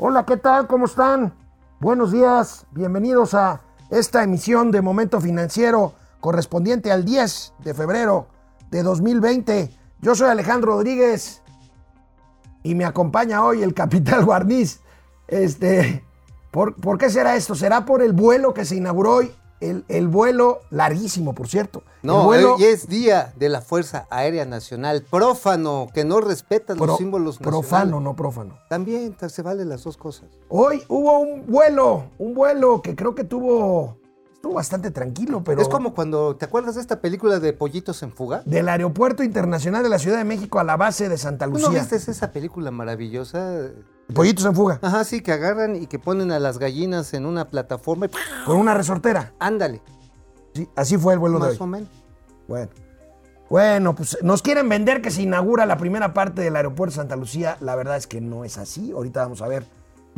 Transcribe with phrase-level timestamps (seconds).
[0.00, 0.68] Hola, ¿qué tal?
[0.68, 1.34] ¿Cómo están?
[1.80, 8.28] Buenos días, bienvenidos a esta emisión de Momento Financiero correspondiente al 10 de febrero
[8.70, 9.76] de 2020.
[10.00, 11.42] Yo soy Alejandro Rodríguez
[12.62, 14.82] y me acompaña hoy el Capital Guarniz.
[15.26, 16.04] Este,
[16.52, 17.56] ¿por, ¿Por qué será esto?
[17.56, 21.82] ¿Será por el vuelo que se inauguró hoy el, vuelo larguísimo, por cierto.
[22.02, 25.04] No, vuelo, hoy es día de la Fuerza Aérea Nacional.
[25.10, 27.68] Prófano, que no respeta los símbolos nacionales.
[27.68, 28.58] Profano, no prófano.
[28.68, 30.28] También se valen las dos cosas.
[30.48, 33.98] Hoy hubo un vuelo, un vuelo que creo que tuvo
[34.38, 35.60] Estuvo bastante tranquilo, pero.
[35.60, 36.36] Es como cuando.
[36.36, 38.42] ¿Te acuerdas de esta película de Pollitos en Fuga?
[38.46, 41.66] Del Aeropuerto Internacional de la Ciudad de México a la base de Santa Lucía.
[41.66, 43.62] ¿No viste esa película maravillosa?
[44.14, 44.78] Pollitos en Fuga.
[44.82, 48.06] Ajá, sí, que agarran y que ponen a las gallinas en una plataforma.
[48.06, 48.10] Y...
[48.46, 49.34] Con una resortera.
[49.38, 49.82] Ándale.
[50.54, 51.52] Sí, así fue el vuelo de hoy.
[51.52, 51.88] Más o menos.
[52.46, 52.70] Bueno.
[53.50, 57.16] Bueno, pues nos quieren vender que se inaugura la primera parte del aeropuerto de Santa
[57.16, 57.56] Lucía.
[57.60, 58.92] La verdad es que no es así.
[58.92, 59.64] Ahorita vamos a ver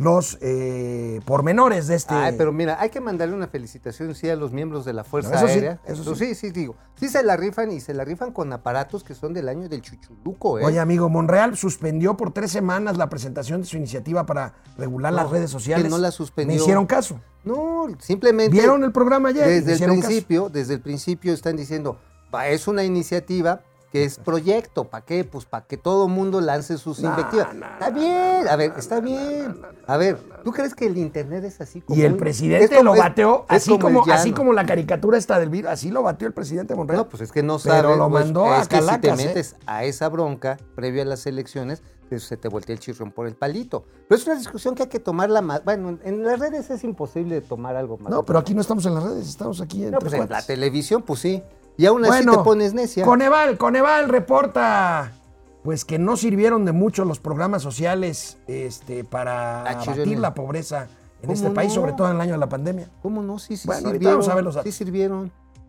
[0.00, 2.14] los eh, pormenores de este.
[2.14, 5.38] Ay, pero mira, hay que mandarle una felicitación sí a los miembros de la Fuerza
[5.38, 5.78] Aérea.
[5.84, 6.34] eso sí.
[6.34, 6.74] sí, digo.
[6.94, 9.82] Sí se la rifan y se la rifan con aparatos que son del año del
[9.82, 10.64] chuchuluco, ¿eh?
[10.64, 15.28] Oye, amigo, Monreal suspendió por tres semanas la presentación de su iniciativa para regular las
[15.28, 15.84] redes sociales.
[15.84, 16.56] Que no la suspendió.
[16.56, 17.20] ¿Me hicieron caso?
[17.44, 18.52] No, simplemente.
[18.52, 19.46] ¿Vieron el programa ayer?
[19.62, 21.98] Desde el principio, desde el principio están diciendo,
[22.46, 24.84] es una iniciativa que es proyecto.
[24.84, 25.24] ¿Para qué?
[25.24, 27.48] Pues para que todo mundo lance sus invectivas.
[27.54, 29.60] está bien, a ver, está bien.
[29.86, 33.44] A ver, ¿tú crees que el internet es así como Y el presidente lo bateó,
[33.48, 37.02] así, como, así como la caricatura está del virus, así lo bateó el presidente Monreal.
[37.02, 37.82] No, pues es que no sabe.
[37.82, 39.16] Pero lo pues, mandó a que si te ¿eh?
[39.16, 43.26] metes a esa bronca previo a las elecciones, pues se te voltea el chirrón por
[43.26, 43.84] el palito.
[44.08, 45.64] Pero es una discusión que hay que tomarla más.
[45.64, 48.10] Bueno, en las redes es imposible tomar algo más.
[48.10, 49.92] No, pero aquí no estamos en las redes, estamos aquí en.
[49.92, 51.42] No, pues en la televisión, pues sí.
[51.80, 53.06] Y aún así te pones necia.
[53.06, 55.12] Coneval, Coneval reporta
[55.62, 60.88] pues que no sirvieron de mucho los programas sociales este, para abatir la pobreza
[61.22, 62.90] en este país, sobre todo en el año de la pandemia.
[63.02, 63.38] ¿Cómo no?
[63.38, 64.18] Sí, sí bueno, sirvieron.
[64.18, 65.32] Vamos a ver los Sí sirvieron.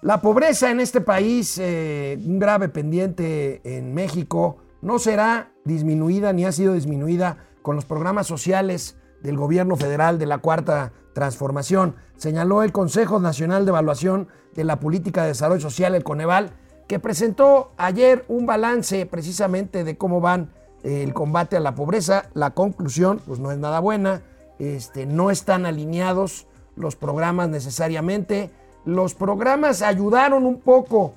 [0.00, 6.44] La pobreza en este país, eh, un grave pendiente en México, no será disminuida ni
[6.44, 12.62] ha sido disminuida con los programas sociales del gobierno federal de la Cuarta Transformación, señaló
[12.62, 16.52] el Consejo Nacional de Evaluación de la Política de Desarrollo Social, el Coneval,
[16.86, 20.52] que presentó ayer un balance precisamente de cómo van
[20.84, 22.30] eh, el combate a la pobreza.
[22.34, 24.22] La conclusión, pues no es nada buena,
[24.60, 28.52] este, no están alineados los programas necesariamente
[28.84, 31.14] los programas ayudaron un poco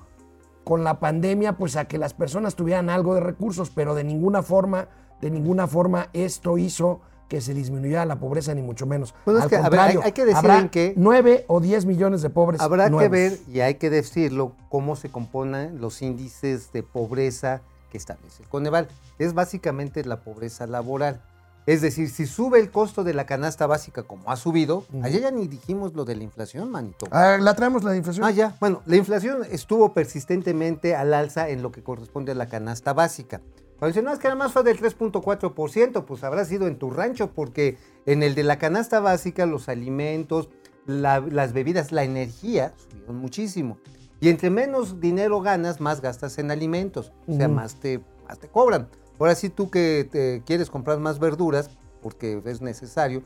[0.63, 4.43] con la pandemia, pues a que las personas tuvieran algo de recursos, pero de ninguna
[4.43, 4.87] forma,
[5.21, 9.15] de ninguna forma esto hizo que se disminuyera la pobreza, ni mucho menos.
[9.25, 12.59] Al contrario, hay, que decir que 9 o 10 millones de pobres.
[12.59, 17.97] Habrá que ver, y hay que decirlo, cómo se componen los índices de pobreza que
[17.97, 18.89] establece el Coneval.
[19.17, 21.21] Es básicamente la pobreza laboral.
[21.67, 25.31] Es decir, si sube el costo de la canasta básica como ha subido, ayer ya
[25.31, 27.07] ni dijimos lo de la inflación, manito.
[27.11, 28.25] Ah, la traemos la inflación.
[28.25, 28.55] Ah, ya.
[28.59, 33.41] Bueno, la inflación estuvo persistentemente al alza en lo que corresponde a la canasta básica.
[33.77, 36.91] Cuando dicen, no, es que nada más fue del 3.4%, pues habrá sido en tu
[36.91, 40.49] rancho, porque en el de la canasta básica los alimentos,
[40.85, 43.77] las bebidas, la energía subieron muchísimo.
[44.19, 47.11] Y entre menos dinero ganas, más gastas en alimentos.
[47.27, 48.87] O sea, más, te, más te cobran.
[49.21, 53.21] Ahora sí tú que te quieres comprar más verduras, porque es necesario,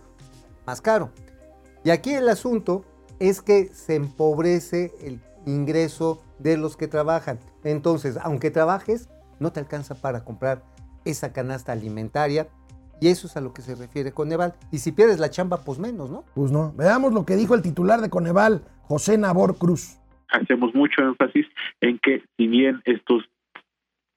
[0.67, 1.09] más caro.
[1.85, 2.83] Y aquí el asunto
[3.21, 7.39] es que se empobrece el ingreso de los que trabajan.
[7.63, 9.07] Entonces, aunque trabajes,
[9.39, 10.63] no te alcanza para comprar
[11.05, 12.49] esa canasta alimentaria.
[12.99, 14.53] Y eso es a lo que se refiere Coneval.
[14.73, 16.25] Y si pierdes la chamba, pues menos, ¿no?
[16.33, 16.73] Pues no.
[16.75, 19.97] Veamos lo que dijo el titular de Coneval, José Nabor Cruz.
[20.27, 21.45] Hacemos mucho énfasis
[21.79, 23.23] en que si bien estos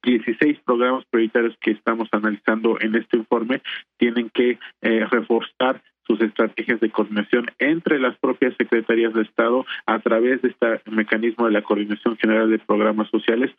[0.08, 3.60] 16 programas prioritarios que estamos analizando en este informe
[3.98, 9.98] tienen que eh, reforzar sus estrategias de coordinación entre las propias secretarías de Estado a
[10.00, 13.50] través de este mecanismo de la Coordinación General de Programas Sociales,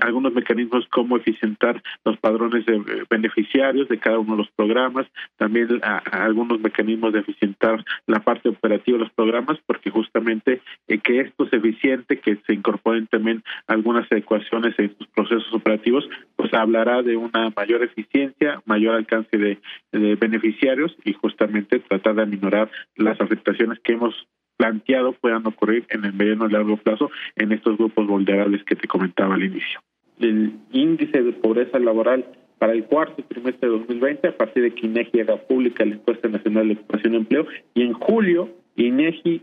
[0.00, 5.06] algunos mecanismos como eficientar los padrones de eh, beneficiarios de cada uno de los programas,
[5.36, 5.68] también
[6.10, 11.44] algunos mecanismos de eficientar la parte operativa de los programas, porque justamente eh, que esto
[11.44, 17.16] es eficiente, que se incorporen también algunas adecuaciones en sus procesos operativos, pues hablará de
[17.16, 19.58] una mayor eficiencia, mayor alcance de,
[19.92, 24.14] de beneficiarios y justamente tratar de aminorar las afectaciones que hemos
[24.56, 28.88] planteado puedan ocurrir en el mediano y largo plazo en estos grupos vulnerables que te
[28.88, 29.80] comentaba al inicio.
[30.20, 32.26] El índice de pobreza laboral
[32.58, 36.28] para el cuarto trimestre de 2020, a partir de que INEGI haga pública la encuesta
[36.28, 39.42] nacional de ocupación y empleo, y en julio INEGI,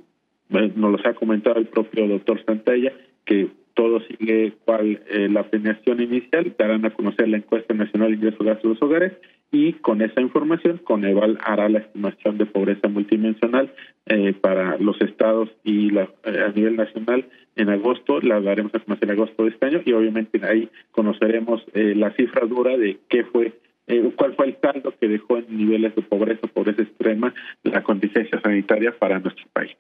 [0.50, 2.92] eh, nos los ha comentado el propio doctor Santalla,
[3.24, 8.16] que todo sigue cual eh, la planeación inicial, darán a conocer la encuesta nacional de
[8.16, 9.14] ingresos gastos de los hogares
[9.56, 13.74] y con esa información Coneval hará la estimación de pobreza multidimensional
[14.08, 18.80] eh, para los estados y la, eh, a nivel nacional en agosto, la daremos a
[18.80, 23.00] conocer en agosto de este año y obviamente ahí conoceremos eh, la cifra dura de
[23.08, 23.54] qué fue
[23.88, 28.42] eh, cuál fue el saldo que dejó en niveles de pobreza, pobreza extrema, la contingencia
[28.42, 29.72] sanitaria para nuestro país.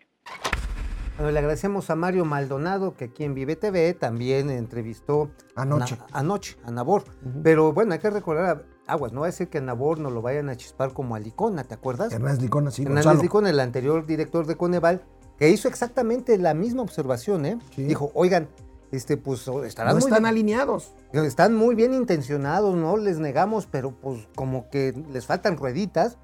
[1.17, 5.95] Bueno, le agradecemos a Mario Maldonado, que aquí en Vive TV también entrevistó Anoche.
[5.97, 7.03] na- anoche a Nabor.
[7.43, 10.21] Pero bueno, hay que recordar, aguas, no va a ser que a Nabor nos lo
[10.21, 12.11] vayan a chispar como a Licona, ¿te acuerdas?
[12.13, 13.21] Hernández Licona, sí, Hernández Gonzalo.
[13.23, 15.03] Licona, el anterior director de Coneval,
[15.37, 17.59] que hizo exactamente la misma observación, ¿eh?
[17.75, 17.83] Sí.
[17.83, 18.47] Dijo, oigan,
[18.91, 20.93] este, pues estarán, No muy están bien, alineados.
[21.11, 26.17] están muy bien intencionados, no les negamos, pero pues como que les faltan rueditas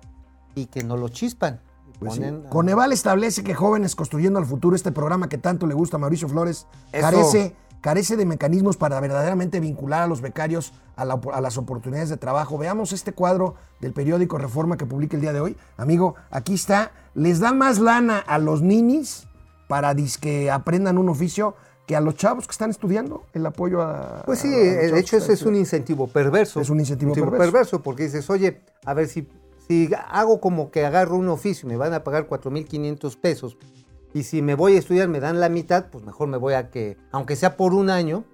[0.56, 1.60] y que no lo chispan.
[2.00, 2.20] Pues sí.
[2.22, 5.98] ponen a- Coneval establece que Jóvenes Construyendo al Futuro, este programa que tanto le gusta
[5.98, 7.02] a Mauricio Flores, Eso.
[7.02, 12.10] carece, carece de mecanismos para verdaderamente vincular a los becarios a, la- a las oportunidades
[12.10, 12.58] de trabajo.
[12.58, 15.58] Veamos este cuadro del periódico Reforma que publica el día de hoy.
[15.78, 16.92] Amigo, aquí está.
[17.16, 19.28] Les dan más lana a los ninis
[19.68, 21.56] para que aprendan un oficio
[21.88, 24.24] que a los chavos que están estudiando el apoyo a...
[24.26, 26.62] Pues sí, a eh, de hecho ese es un incentivo perverso.
[26.62, 27.82] Es un incentivo perverso.
[27.82, 29.28] porque dices, oye, a ver si,
[29.68, 33.58] si hago como que agarro un oficio, me van a pagar 4.500 pesos,
[34.14, 36.70] y si me voy a estudiar me dan la mitad, pues mejor me voy a
[36.70, 38.26] que, aunque sea por un año,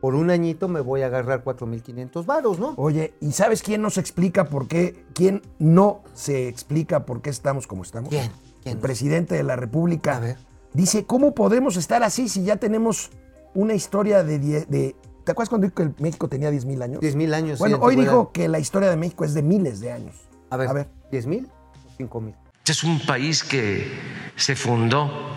[0.00, 2.74] por un añito me voy a agarrar 4.500 varos, ¿no?
[2.76, 5.04] Oye, ¿y sabes quién nos explica por qué?
[5.14, 8.10] ¿Quién no se explica por qué estamos como estamos?
[8.10, 8.30] ¿Quién?
[8.62, 10.16] ¿Quién El presidente de la República.
[10.16, 10.36] A ver.
[10.72, 13.10] Dice, ¿cómo podemos estar así si ya tenemos
[13.54, 14.38] una historia de...
[14.38, 17.00] de ¿Te acuerdas cuando dijo que México tenía 10 mil años?
[17.00, 17.58] 10 mil años.
[17.58, 20.14] sí, Bueno, en hoy dijo que la historia de México es de miles de años.
[20.50, 20.88] A ver, a ver.
[21.10, 22.34] ¿10 mil o 5 mil?
[22.66, 23.96] Este es un país que
[24.34, 25.36] se fundó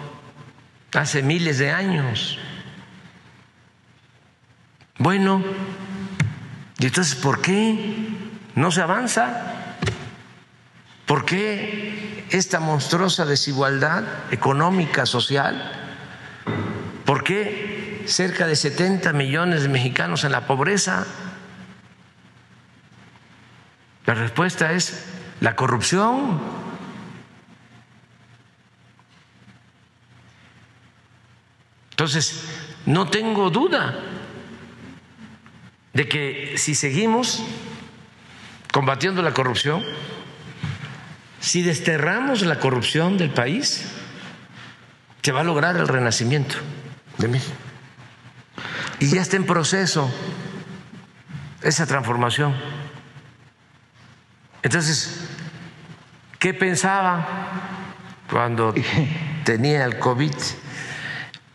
[0.95, 2.39] hace miles de años.
[4.97, 5.43] Bueno,
[6.79, 8.09] ¿y entonces por qué
[8.55, 9.75] no se avanza?
[11.05, 15.71] ¿Por qué esta monstruosa desigualdad económica, social?
[17.05, 21.05] ¿Por qué cerca de 70 millones de mexicanos en la pobreza?
[24.07, 25.05] La respuesta es
[25.41, 26.68] la corrupción.
[31.99, 32.45] Entonces,
[32.85, 33.99] no tengo duda
[35.91, 37.43] de que si seguimos
[38.71, 39.83] combatiendo la corrupción,
[41.41, 43.83] si desterramos la corrupción del país,
[45.21, 46.55] se va a lograr el renacimiento
[47.17, 47.57] de México.
[48.99, 50.09] Y ya está en proceso
[51.61, 52.55] esa transformación.
[54.63, 55.27] Entonces,
[56.39, 57.27] ¿qué pensaba
[58.29, 58.73] cuando
[59.43, 60.31] tenía el COVID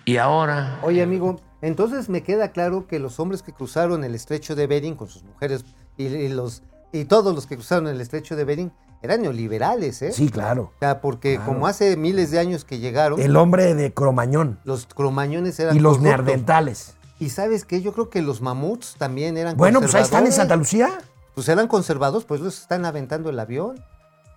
[0.05, 0.79] y ahora?
[0.83, 4.97] Oye, amigo, entonces me queda claro que los hombres que cruzaron el estrecho de Bering
[4.97, 5.65] con sus mujeres
[5.97, 6.63] y, y los
[6.93, 8.73] y todos los que cruzaron el estrecho de Bering
[9.03, 10.13] eran neoliberales, ¿eh?
[10.13, 10.73] Sí, claro.
[10.77, 11.53] O sea, porque Claro.
[11.53, 15.81] como hace miles de años que llegaron, El hombre de Cromañón los cromañones eran y
[15.81, 16.95] los neandertales.
[17.19, 20.33] Y sabes qué, yo creo que los mamuts también eran Bueno, pues ahí están en.
[20.33, 20.91] Santa Lucía.
[21.35, 23.83] Pues eran conservados, pues los están aventando el avión.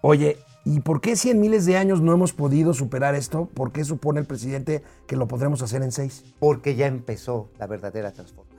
[0.01, 3.46] Oye, ¿y por qué si en miles de años no hemos podido superar esto?
[3.54, 6.24] ¿Por qué supone el presidente que lo podremos hacer en seis?
[6.40, 8.58] Porque ya empezó la verdadera transformación.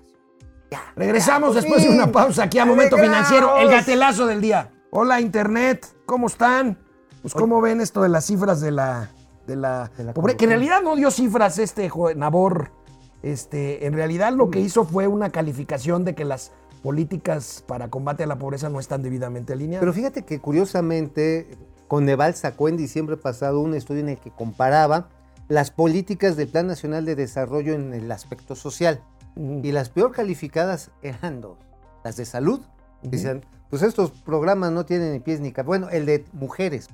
[0.96, 4.70] Regresamos por después de una pausa aquí a Momento Financiero, el gatelazo del día.
[4.90, 6.78] Hola Internet, ¿cómo están?
[7.22, 9.10] Pues cómo ven esto de las cifras de la
[9.46, 12.70] de la, De la pobre- que en realidad no dio cifras este Nabor.
[13.22, 16.52] Este, en realidad lo que hizo fue una calificación de que las
[16.82, 19.80] políticas para combate a la pobreza no están debidamente alineadas.
[19.80, 21.48] Pero fíjate que curiosamente
[21.88, 25.08] Coneval sacó en diciembre pasado un estudio en el que comparaba
[25.48, 29.02] las políticas del Plan Nacional de Desarrollo en el aspecto social.
[29.36, 31.58] Y las peor calificadas eran dos.
[32.04, 32.60] Las de salud.
[33.02, 35.66] Decían, pues estos programas no tienen ni pies ni cabeza.
[35.66, 36.88] Bueno, el de mujeres,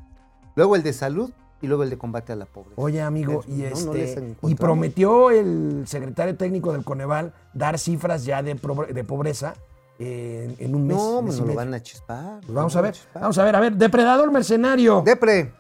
[0.55, 1.33] luego el de salud
[1.63, 2.81] y luego el de combate a la pobreza.
[2.81, 8.43] Oye, amigo, y, no este, y prometió el secretario técnico del Coneval dar cifras ya
[8.43, 9.55] de, pobreza
[9.99, 10.97] en, en un mes.
[10.97, 12.41] no, mes pues y no lo van a chispar.
[12.41, 15.03] Pues vamos a ver, vamos a ver, a ver, depredador mercenario.
[15.05, 15.53] Depre.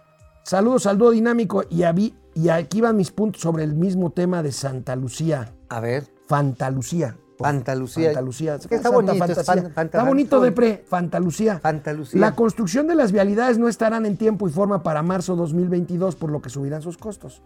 [0.42, 4.42] Saludos al dúo dinámico y, avi- y aquí van mis puntos sobre el mismo tema
[4.42, 5.52] de Santa Lucía.
[5.68, 7.16] A ver, Fantalucía.
[7.38, 8.06] Fantalucía.
[8.10, 8.54] Fantalucía.
[8.56, 9.44] Está Santa bonito, es Fantasía.
[9.54, 10.40] fan- fanta- está bonito.
[10.86, 11.58] Fantalucía.
[11.58, 12.20] Fantalucía.
[12.20, 16.30] La construcción de las vialidades no estarán en tiempo y forma para marzo 2022, por
[16.30, 17.42] lo que subirán sus costos.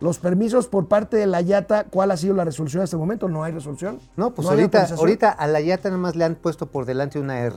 [0.00, 3.28] Los permisos por parte de la Yata, ¿cuál ha sido la resolución hasta el momento?
[3.28, 4.00] ¿No hay resolución?
[4.16, 7.56] No, pues ahorita, a la Yata nada más le han puesto por delante una R.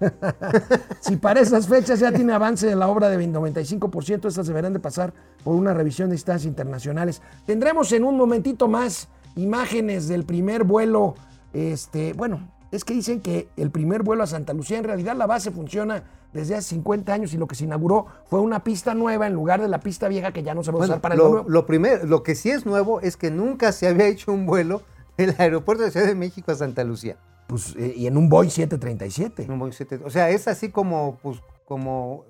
[1.00, 4.80] Si para esas fechas ya tiene avance de la obra de 95%, estas deberán de
[4.80, 5.14] pasar
[5.44, 7.22] por una revisión de instancias internacionales.
[7.46, 11.14] Tendremos en un momentito más imágenes del primer vuelo,
[11.52, 15.26] este, bueno, es que dicen que el primer vuelo a Santa Lucía, en realidad la
[15.26, 16.02] base funciona
[16.36, 19.60] desde hace 50 años y lo que se inauguró fue una pista nueva en lugar
[19.60, 21.44] de la pista vieja que ya no se va a Bueno, usar para el lo,
[21.48, 24.82] lo primero, lo que sí es nuevo es que nunca se había hecho un vuelo
[25.16, 27.16] del aeropuerto de Ciudad de México a Santa Lucía.
[27.46, 29.46] Pues, eh, y en un Boeing 737.
[29.50, 30.00] Un Boeing 7.
[30.04, 32.24] O sea, es así como, pues, como,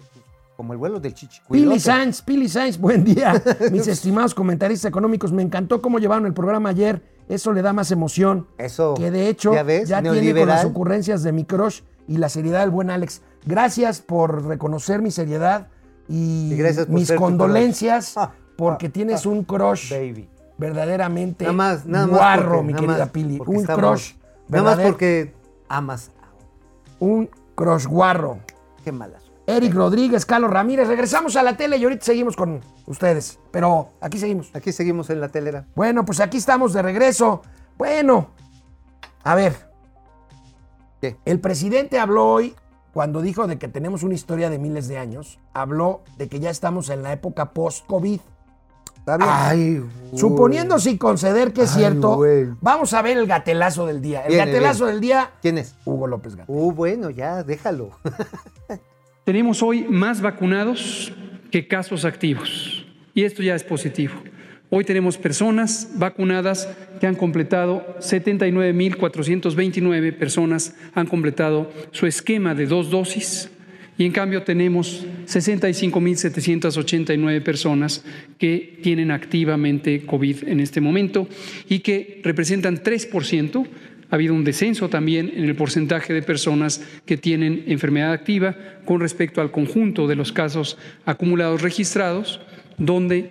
[0.57, 1.41] como el vuelo del Chichi.
[1.51, 3.43] Pili Sainz, Pili Sainz, buen día.
[3.73, 7.03] Mis estimados comentaristas económicos, me encantó cómo llevaron el programa ayer.
[7.29, 8.47] Eso le da más emoción.
[8.59, 8.95] Eso.
[8.95, 9.89] Que de hecho ¿Ya ves?
[9.89, 13.23] tiene con las ocurrencias de mi crush y la seriedad del buen Alex.
[13.47, 15.69] Gracias por reconocer mi seriedad
[16.09, 18.15] y, Y gracias por mis condolencias
[18.59, 20.29] porque tienes un crush Baby.
[20.59, 22.17] verdaderamente Nada más, nada más.
[22.17, 23.41] guarro, porque- mi nada querida más Pili.
[23.47, 24.13] Un estamos- crush
[24.49, 25.35] Nada más porque
[25.69, 26.11] amas.
[27.01, 28.39] un crush guarro.
[28.85, 29.23] Qué malas.
[29.49, 33.39] Eric Rodríguez, Carlos Ramírez, regresamos a la tele y ahorita seguimos con ustedes.
[33.53, 34.51] Pero aquí seguimos.
[34.55, 35.67] Aquí seguimos en la telera.
[35.77, 37.43] Bueno, pues aquí estamos de regreso.
[37.79, 38.31] Bueno,
[39.23, 39.55] a ver.
[41.01, 41.17] ¿Qué?
[41.25, 42.55] El presidente habló hoy,
[42.97, 46.49] cuando dijo de que tenemos una historia de miles de años, habló de que ya
[46.49, 48.21] estamos en la época post-COVID.
[48.97, 49.31] Está bien.
[49.31, 50.19] Ay, güey.
[50.19, 52.47] Suponiendo sin conceder que es Ay, cierto, güey.
[52.63, 54.23] vamos a ver el gatelazo del día.
[54.23, 54.93] El Viene, gatelazo viene.
[54.93, 55.75] del día, ¿Quién es?
[55.85, 56.55] Hugo López Gatel.
[56.57, 57.91] Uh, bueno, ya, déjalo.
[59.25, 61.13] Tenemos hoy más vacunados
[61.51, 64.15] que casos activos y esto ya es positivo.
[64.69, 66.69] Hoy tenemos personas vacunadas
[67.01, 73.49] que han completado, 79.429 personas han completado su esquema de dos dosis
[73.97, 78.05] y en cambio tenemos 65.789 personas
[78.39, 81.29] que tienen activamente COVID en este momento
[81.69, 83.69] y que representan 3%.
[84.11, 88.99] Ha habido un descenso también en el porcentaje de personas que tienen enfermedad activa con
[89.01, 92.41] respecto al conjunto de los casos acumulados registrados,
[92.79, 93.31] donde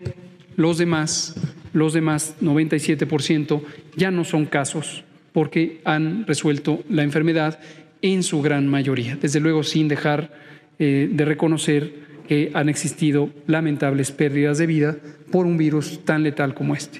[0.55, 1.35] los demás,
[1.73, 3.61] los demás 97%
[3.95, 7.59] ya no son casos porque han resuelto la enfermedad
[8.01, 9.17] en su gran mayoría.
[9.17, 10.31] Desde luego sin dejar
[10.79, 14.97] eh, de reconocer que han existido lamentables pérdidas de vida
[15.31, 16.99] por un virus tan letal como este.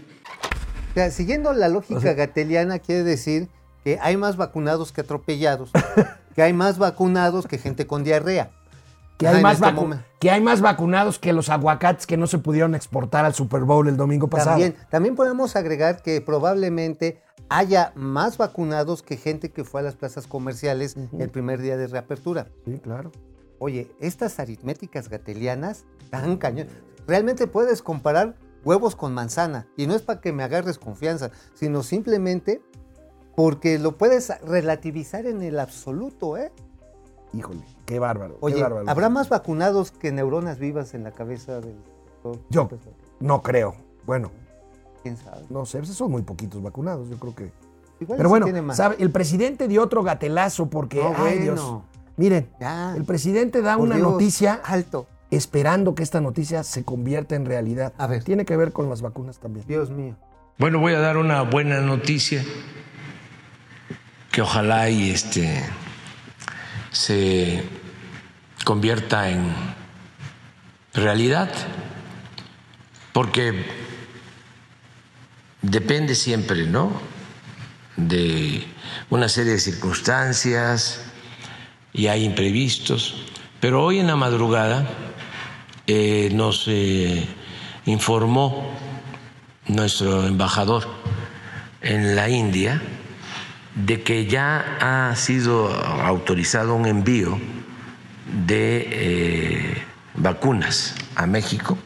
[0.91, 3.47] O sea, siguiendo la lógica gateliana, quiere decir
[3.83, 5.71] que hay más vacunados que atropellados,
[6.35, 8.51] que hay más vacunados que gente con diarrea.
[9.17, 9.73] Que hay, más este
[10.19, 13.87] que hay más vacunados que los aguacates que no se pudieron exportar al Super Bowl
[13.87, 14.51] el domingo pasado.
[14.51, 19.95] También, también podemos agregar que probablemente haya más vacunados que gente que fue a las
[19.95, 22.47] plazas comerciales el primer día de reapertura.
[22.65, 23.11] Sí, claro.
[23.59, 26.67] Oye, estas aritméticas gatelianas tan cañón.
[27.07, 29.67] Realmente puedes comparar huevos con manzana.
[29.77, 32.61] Y no es para que me agarres confianza, sino simplemente
[33.35, 36.51] porque lo puedes relativizar en el absoluto, ¿eh?
[37.33, 38.37] Híjole, qué bárbaro.
[38.41, 38.89] Oye, qué bárbaro.
[38.89, 41.75] ¿habrá más vacunados que neuronas vivas en la cabeza del
[42.23, 42.39] doctor?
[42.49, 42.69] Yo
[43.19, 43.75] no creo.
[44.05, 44.31] Bueno,
[45.03, 45.43] ¿Quién sabe?
[45.49, 47.51] no sé, son muy poquitos vacunados, yo creo que.
[47.99, 48.77] Igual Pero bueno, tiene más.
[48.77, 48.95] ¿sabe?
[48.99, 51.41] el presidente dio otro gatelazo porque, No, ay bueno.
[51.41, 51.81] Dios.
[52.17, 52.93] Miren, Ya.
[52.95, 55.07] el presidente da Por una Dios, noticia Alto.
[55.31, 57.93] esperando que esta noticia se convierta en realidad.
[57.97, 58.23] A ver.
[58.23, 59.65] Tiene que ver con las vacunas también.
[59.67, 60.15] Dios mío.
[60.57, 62.43] Bueno, voy a dar una buena noticia
[64.31, 65.61] que ojalá y este
[66.95, 67.61] se
[68.63, 69.53] convierta en
[70.93, 71.51] realidad,
[73.11, 73.65] porque
[75.61, 76.89] depende siempre, ¿no?
[77.97, 78.65] De
[79.09, 81.01] una serie de circunstancias
[81.91, 83.25] y hay imprevistos,
[83.59, 84.87] pero hoy en la madrugada
[85.87, 87.27] eh, nos eh,
[87.85, 88.71] informó
[89.67, 90.87] nuestro embajador
[91.81, 92.81] en la India
[93.75, 97.39] de que ya ha sido autorizado un envío
[98.47, 99.83] de eh,
[100.15, 101.77] vacunas a México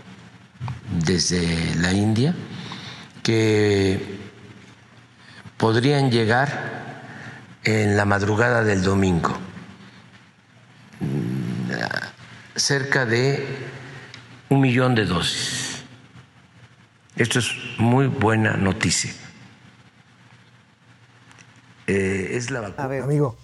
[1.04, 2.34] desde la India
[3.24, 4.20] que
[5.58, 7.04] podrían llegar
[7.64, 9.38] en la madrugada del domingo
[12.56, 13.48] cerca de
[14.50, 15.84] un millón de dosis.
[17.16, 19.12] Esto es muy buena noticia.
[21.90, 22.88] Eh, es la A vacuna.
[22.88, 23.36] ver, Amigo,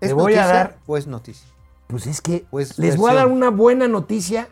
[0.00, 0.76] ¿es te voy a noticia dar.
[0.86, 1.46] o es noticia?
[1.86, 4.48] Pues es que Pues, les voy a dar una buena noticia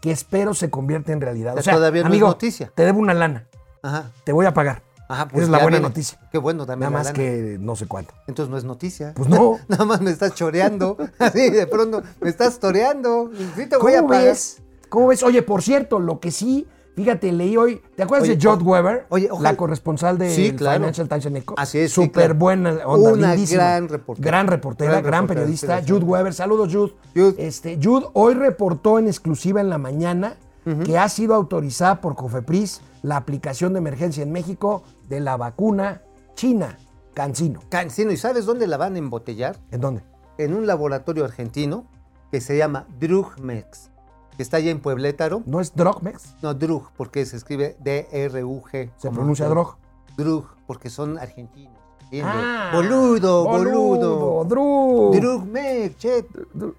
[0.00, 1.56] que espero se convierta en realidad.
[1.58, 2.70] O sea, todavía no es amigo, noticia.
[2.74, 3.46] te debo una lana.
[3.82, 4.10] Ajá.
[4.24, 4.82] Te voy a pagar.
[5.08, 5.88] Ajá, Esa es la buena viene.
[5.88, 6.18] noticia.
[6.32, 6.90] Qué bueno también.
[6.90, 7.16] Nada más lana.
[7.18, 8.14] que no sé cuánto.
[8.26, 9.12] Entonces no es noticia.
[9.14, 9.58] Pues no.
[9.68, 10.96] Nada más me estás choreando.
[11.18, 13.30] Así de pronto me estás toreando.
[13.56, 14.24] Sí te voy a ¿Cómo pagar.
[14.24, 14.62] ves?
[14.88, 15.22] ¿Cómo ves?
[15.22, 19.06] Oye, por cierto, lo que sí Fíjate, leí hoy, ¿te acuerdas Oye, de Jod Weber?
[19.08, 20.78] oye, ojalá- la corresponsal de Sí, claro.
[20.78, 21.54] Financial Times en México.
[21.58, 22.34] Así es, sí, Súper claro.
[22.36, 23.62] buena onda, Una lindísima.
[23.64, 24.26] gran reportera.
[24.28, 25.78] Gran reportera, Gran periodista.
[25.80, 25.92] sí, sí.
[25.92, 26.92] Jude Weber, saludos Jude.
[27.14, 27.34] Jude.
[27.46, 30.36] Este, Jude hoy reportó en exclusiva en la mañana
[30.86, 36.00] que ha sido autorizada por Cofepris la aplicación de emergencia en México de la vacuna
[36.36, 36.78] china,
[37.12, 37.60] Cancino.
[37.68, 39.56] Cancino, ¿y sabes dónde la van a embotellar?
[39.70, 40.02] ¿En dónde?
[40.38, 41.84] En un laboratorio argentino
[42.32, 43.90] que se llama Drugmex,
[44.36, 45.42] que está allá en Pueblétaro.
[45.46, 46.36] ¿No es Drogmex?
[46.42, 48.90] No, Drug, porque se escribe D-R-U-G.
[48.96, 49.76] Se pronuncia Drog.
[50.16, 51.74] Drug, porque son argentinos.
[52.22, 54.44] Ah, boludo, boludo.
[54.44, 55.10] Dru.
[55.14, 56.24] Drugmex, che.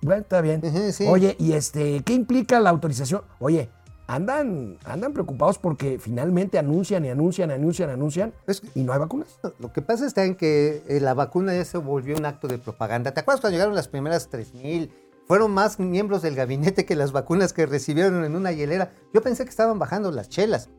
[0.02, 0.62] Bueno, está bien.
[0.94, 1.06] Sí.
[1.08, 3.22] Oye, ¿y este qué implica la autorización?
[3.40, 3.70] Oye,
[4.08, 9.40] andan, andan preocupados porque finalmente anuncian y anuncian, anuncian, anuncian Es- y no hay vacunas.
[9.60, 12.58] Lo que pasa está en que eh, la vacuna ya se volvió un acto de
[12.58, 13.12] propaganda.
[13.14, 14.94] ¿Te acuerdas cuando llegaron las primeras 3000?
[15.28, 18.92] Fueron más miembros del gabinete que las vacunas que recibieron en una hielera.
[19.14, 20.70] Yo pensé que estaban bajando las chelas,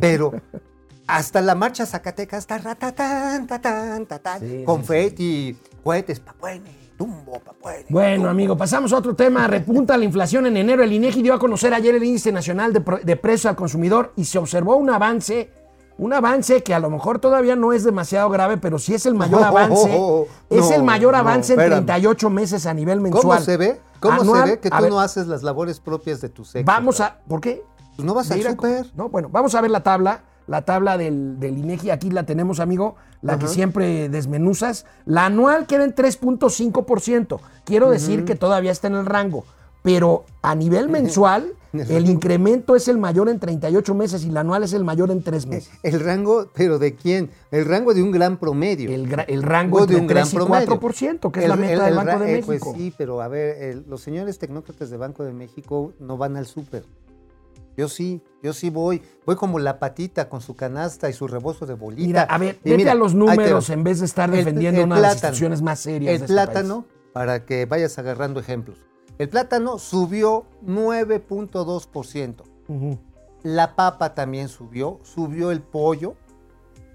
[0.00, 0.32] pero
[1.08, 7.86] hasta la marcha Zacatecas, taratán, tatán, tatán, Sí, sí, confeti, cohetes, papuene, tumbo, papuene.
[7.88, 8.28] Bueno, tumbo.
[8.30, 9.46] amigo, pasamos a otro tema.
[9.48, 10.84] Repunta la inflación en enero.
[10.84, 14.24] El INEGI dio a conocer ayer el índice nacional de, de precios al consumidor y
[14.24, 15.50] se observó un avance,
[15.98, 19.14] un avance que a lo mejor todavía no es demasiado grave, pero sí es el
[19.14, 20.26] mayor No, avance.
[20.50, 21.86] es el no, mayor no, avance en espérame.
[21.86, 23.22] 38 meses a nivel mensual.
[23.22, 23.80] ¿Cómo se ve?
[24.00, 26.44] ¿Cómo Anual, se ve que a tú ver, no haces las labores propias de tu
[26.44, 26.64] sexo?
[26.66, 27.18] Vamos a.
[27.28, 27.62] ¿Por qué?
[27.96, 28.86] Pues no vas al ir a- súper.
[28.94, 30.22] No, bueno, vamos a ver la tabla.
[30.46, 34.86] La tabla del, del INEGI, aquí la tenemos, amigo, la que siempre desmenuzas.
[35.04, 37.40] La anual queda en 3.5%.
[37.64, 39.44] Quiero decir que todavía está en el rango.
[39.82, 41.52] Pero a nivel mensual,
[41.88, 45.22] el incremento es el mayor en 38 meses y la anual es el mayor en
[45.22, 45.70] 3 meses.
[45.82, 47.30] El rango, pero ¿de quién?
[47.50, 48.90] El rango de un gran promedio.
[48.90, 50.80] El, gra- el rango de un gran 3 y promedio.
[50.80, 52.70] 4%, que es El- la meta el- del el Banco de eh, México.
[52.72, 56.36] Pues sí, pero a ver, el- los señores tecnócratas del Banco de México no van
[56.36, 56.84] al súper.
[57.76, 59.02] Yo sí, yo sí voy.
[59.26, 62.06] Voy como la patita con su canasta y su rebozo de bolita.
[62.06, 64.80] Mira, a ver, Y vete mira, a los números en vez de estar El- defendiendo
[64.80, 65.28] el una de las plátano.
[65.34, 68.78] instituciones más serias El de este plátano, para que vayas agarrando ejemplos.
[69.18, 72.34] El plátano subió 9.2%.
[72.36, 72.48] país.
[72.68, 72.98] Ujú.
[73.42, 74.98] La papa también subió.
[75.02, 76.14] Subió el pollo.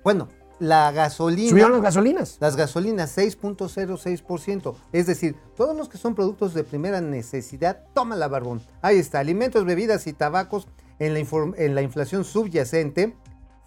[0.03, 0.27] Bueno,
[0.59, 1.49] la gasolina.
[1.49, 2.37] Subieron las gasolinas.
[2.39, 4.75] Las gasolinas 6.06%.
[4.91, 8.61] Es decir, todos los que son productos de primera necesidad, toma la barbón.
[8.81, 10.67] Ahí está, alimentos, bebidas y tabacos
[10.99, 13.15] en la, inform- en la inflación subyacente,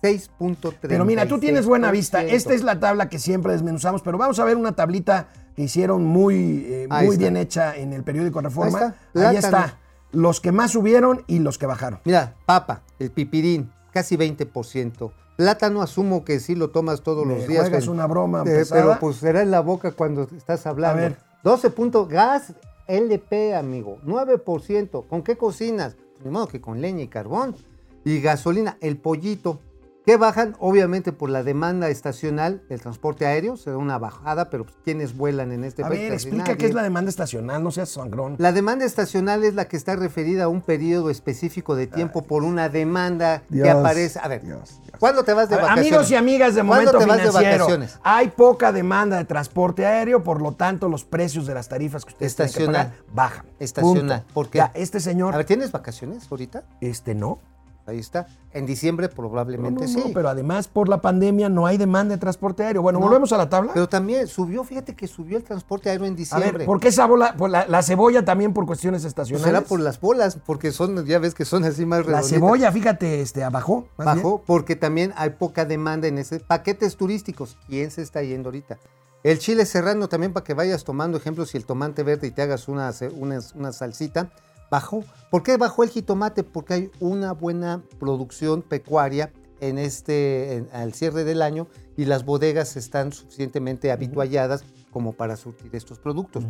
[0.02, 0.74] 6.3%.
[0.82, 2.22] Pero mira, tú tienes buena vista.
[2.22, 6.04] Esta es la tabla que siempre desmenuzamos, pero vamos a ver una tablita que hicieron
[6.04, 8.78] muy, eh, muy bien hecha en el periódico Reforma.
[8.78, 9.64] Ahí está, Ahí plátano.
[9.66, 9.78] está.
[10.12, 12.00] Los que más subieron y los que bajaron.
[12.04, 15.12] Mira, papa, el pipirín, casi 20%.
[15.36, 17.68] Plátano, asumo que sí lo tomas todos Me los días.
[17.70, 20.98] pero- una broma eh, pero pues será en la boca cuando estás hablando.
[20.98, 21.16] A ver.
[21.42, 22.52] 12 puntos, gas
[22.86, 25.02] LP, amigo, 9%.
[25.08, 25.96] ¿Con qué cocinas?
[26.24, 27.56] Ni modo que con leña y carbón.
[28.04, 29.58] Y gasolina, el pollito.
[30.06, 30.54] ¿Qué bajan?
[30.58, 35.16] Obviamente por la demanda estacional del transporte aéreo, se da una bajada, pero pues, ¿quiénes
[35.16, 35.98] vuelan en este a país?
[36.02, 36.56] ver, Casi explica nadie.
[36.58, 38.34] qué es la demanda estacional, no seas sangrón.
[38.36, 42.42] La demanda estacional es la que está referida a un periodo específico de tiempo por
[42.42, 44.18] una demanda que aparece.
[44.22, 44.98] A ver, Dios, Dios.
[45.00, 45.92] ¿cuándo te vas de A ver, vacaciones?
[45.92, 47.98] Amigos y amigas de ¿Cuándo Momento te vas de vacaciones?
[48.02, 52.12] hay poca demanda de transporte aéreo, por lo tanto los precios de las tarifas que
[52.12, 52.86] ustedes tienen que Estacional.
[52.88, 53.46] pagar bajan.
[53.58, 54.18] Estacional.
[54.20, 54.34] Punto.
[54.34, 54.58] ¿Por qué?
[54.58, 56.64] Ya, este señor, A ver, ¿tienes vacaciones ahorita?
[56.82, 57.38] este no.
[57.86, 58.26] Ahí está.
[58.52, 59.96] En diciembre probablemente no, sí.
[60.06, 62.80] no, pero además por la pandemia no hay demanda de transporte aéreo.
[62.80, 63.06] Bueno, No.
[63.06, 63.72] volvemos a la tabla.
[63.74, 66.52] Pero también subió, fíjate que subió el transporte aéreo en a diciembre.
[66.52, 67.34] ver, ¿por qué esa bola?
[67.36, 69.44] Por la, la cebolla también por cuestiones Pues estacionales.
[69.46, 72.30] será por las bolas, porque son, ya ves que son así más La redonditas.
[72.30, 73.86] cebolla, fíjate, este, bajó.
[73.98, 77.58] Bajó porque también hay poca demanda en ese paquetes turísticos.
[77.68, 78.78] ¿Quién se está yendo ahorita?
[79.24, 82.42] El chile serrano también para que vayas tomando ejemplos y el tomate verde y te
[82.42, 84.30] hagas una, una, una salsita.
[84.70, 85.04] Bajó.
[85.30, 86.42] ¿Por qué bajó el jitomate?
[86.44, 92.24] Porque hay una buena producción pecuaria en este, en- al cierre del año y las
[92.24, 96.44] bodegas están suficientemente habitualladas como para surtir estos productos.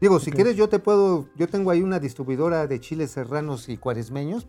[0.00, 3.76] Digo, si quieres yo te puedo, yo tengo ahí una distribuidora de chiles serranos y
[3.78, 4.46] cuaresmeños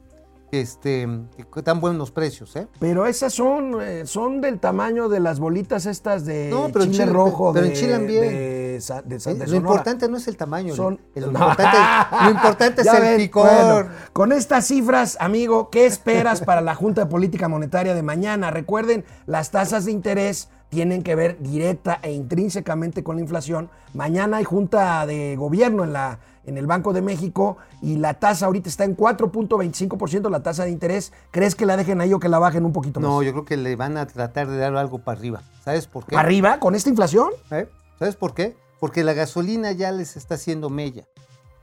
[0.51, 1.07] que, este,
[1.53, 2.67] que dan buenos precios, ¿eh?
[2.79, 6.91] Pero esas son, eh, son del tamaño de las bolitas estas de No, pero en
[6.91, 8.21] chile Chile- rojo pero de, enchilan bien.
[8.23, 8.29] de,
[8.77, 9.57] De de lo Sonora.
[9.57, 11.77] importante no es el tamaño, Son- el- lo, importante,
[12.23, 13.43] lo importante es el ven, picor.
[13.49, 18.51] bueno, con estas cifras, amigo, ¿qué esperas para la Junta de Política Monetaria de mañana?
[18.51, 23.69] Recuerden, las tasas de interés tienen que ver directa e intrínsecamente con la inflación.
[23.93, 28.47] Mañana hay Junta de Gobierno en, la, en el Banco de México y la tasa
[28.47, 31.13] ahorita está en 4.25% la tasa de interés.
[31.31, 33.09] ¿Crees que la dejen ahí o que la bajen un poquito más?
[33.09, 35.41] No, yo creo que le van a tratar de dar algo para arriba.
[35.63, 36.15] ¿Sabes por qué?
[36.15, 37.29] ¿Para arriba con esta inflación?
[37.51, 37.69] ¿Eh?
[37.97, 38.55] ¿Sabes por qué?
[38.79, 41.07] Porque la gasolina ya les está haciendo mella.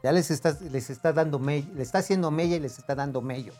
[0.02, 3.22] Ya les está, les está dando mella, le está haciendo mella y les está dando
[3.22, 3.52] mello.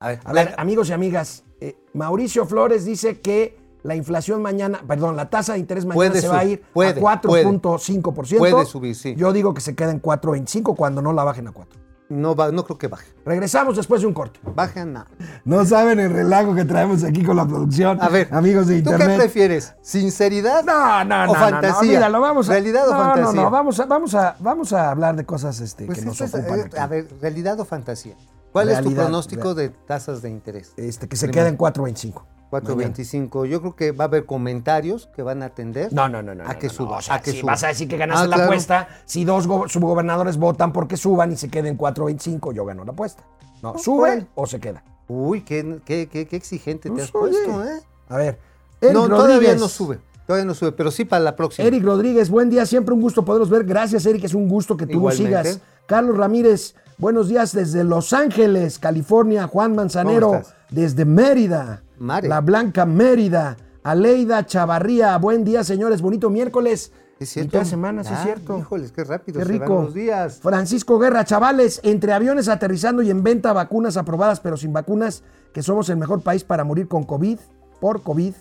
[0.00, 4.82] A ver, A ver, amigos y amigas, eh, Mauricio Flores dice que la inflación mañana,
[4.86, 8.38] perdón, la tasa de interés mañana Puede se va a ir puede, a 4.5%.
[8.38, 9.14] Puede subir, sí.
[9.16, 11.81] Yo digo que se queda en 4.25 cuando no la bajen a 4.
[12.12, 13.06] No, va, no creo que baje.
[13.24, 14.38] Regresamos después de un corte.
[14.54, 15.06] Baje nada.
[15.44, 18.00] No saben el relajo que traemos aquí con la producción.
[18.00, 19.08] A ver, amigos de ¿tú internet.
[19.10, 19.74] qué prefieres?
[19.82, 20.64] ¿Sinceridad?
[20.64, 21.32] No, no, no.
[21.32, 21.72] ¿O fantasía?
[21.74, 23.32] No, mira, lo vamos a, ¿Realidad o no, fantasía?
[23.32, 26.20] No, no, vamos a, vamos a, vamos a hablar de cosas este, Pues que nos
[26.20, 26.76] es, ocupan eh, aquí.
[26.76, 28.14] a ver, ¿realidad o fantasía?
[28.52, 29.56] ¿Cuál es tu pronóstico real.
[29.56, 30.74] de tasas de interés?
[30.76, 31.56] Este, que se Primero.
[31.56, 32.22] queda en 4.25.
[32.52, 33.46] 4.25.
[33.46, 36.44] Yo creo que va a haber comentarios que van a atender No, no, no, no.
[36.48, 36.98] a que no, suba.
[36.98, 37.52] O sea, a que si suba.
[37.52, 38.50] vas a decir que ganaste Ah, la claro.
[38.50, 42.92] apuesta, si dos go- subgobernadores votan porque suban y se queden 4.25, yo gano la
[42.92, 43.24] apuesta.
[43.62, 44.26] No, por ¿sube ahí.
[44.34, 44.84] o se queda?
[45.08, 47.64] Uy, qué, qué, qué, qué exigente te Pues, has puesto.
[47.64, 47.80] ¿eh?
[48.08, 48.38] A ver.
[48.80, 49.98] Eric No, todavía no sube.
[50.26, 51.66] Todavía no sube, pero sí para la próxima.
[51.66, 53.64] Eric Rodríguez, buen día, siempre un gusto poderlos ver.
[53.64, 55.26] Gracias, Eric, es un gusto que tú Igualmente.
[55.44, 55.60] sigas.
[55.86, 59.46] Carlos Ramírez, buenos días desde Los Ángeles, California.
[59.48, 60.54] Juan Manzanero, ¿Cómo estás?
[60.72, 61.82] Desde Mérida.
[61.98, 62.28] Mare.
[62.28, 63.56] La Blanca Mérida.
[63.84, 66.00] Aleida Chavarría, buen día, señores.
[66.02, 66.92] Bonito miércoles.
[67.18, 67.64] Es cierto.
[67.64, 68.58] Semana, sí es Ah, cierto.
[68.58, 69.82] Híjoles, qué rápido Qué se van rico.
[69.82, 70.40] los días.
[70.40, 75.62] Francisco Guerra, chavales, entre aviones aterrizando y en venta vacunas aprobadas pero sin vacunas, que
[75.62, 77.38] somos el mejor país para morir con COVID,
[77.80, 78.34] por COVID,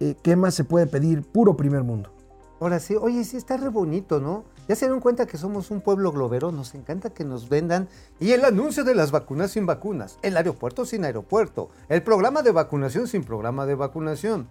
[0.00, 1.22] eh, ¿qué más se puede pedir?
[1.22, 2.12] Puro primer mundo.
[2.60, 4.44] Ahora sí, oye, sí está re bonito, ¿no?
[4.68, 7.88] Ya se dieron cuenta que somos un pueblo globero, nos encanta que nos vendan.
[8.18, 12.50] Y el anuncio de las vacunas sin vacunas, el aeropuerto sin aeropuerto, el programa de
[12.52, 14.48] vacunación sin programa de vacunación,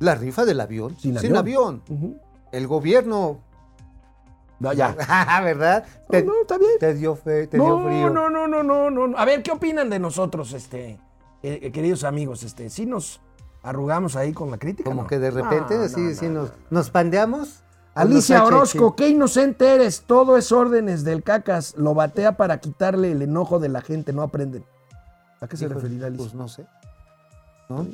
[0.00, 1.82] la rifa del avión Sin sin, avión.
[2.52, 3.38] el gobierno,
[4.58, 4.94] No, ya.
[5.44, 5.84] ¿verdad?
[6.00, 6.72] No, Te, no, está bien.
[6.80, 8.10] te dio, fe- te dio No, frío.
[8.10, 9.16] no, no, no, no, no.
[9.18, 10.98] A ver, ¿qué opinan de nosotros, este,
[11.42, 12.42] eh, eh, queridos amigos?
[12.42, 13.20] Este, ¿sí nos
[13.62, 14.88] arrugamos ahí con la crítica?
[14.90, 16.54] Como que de repente así, no, nos, no.
[16.70, 17.62] nos pandeamos.
[17.96, 20.02] Alicia Nos Orozco, qué inocente eres.
[20.02, 21.74] Todo es órdenes del cacas.
[21.76, 24.12] Lo batea para quitarle el enojo de la gente.
[24.12, 24.64] No aprenden.
[25.40, 26.24] ¿A qué se Híjole, referirá Alicia?
[26.24, 26.66] Pues no sé.
[27.68, 27.86] ¿No?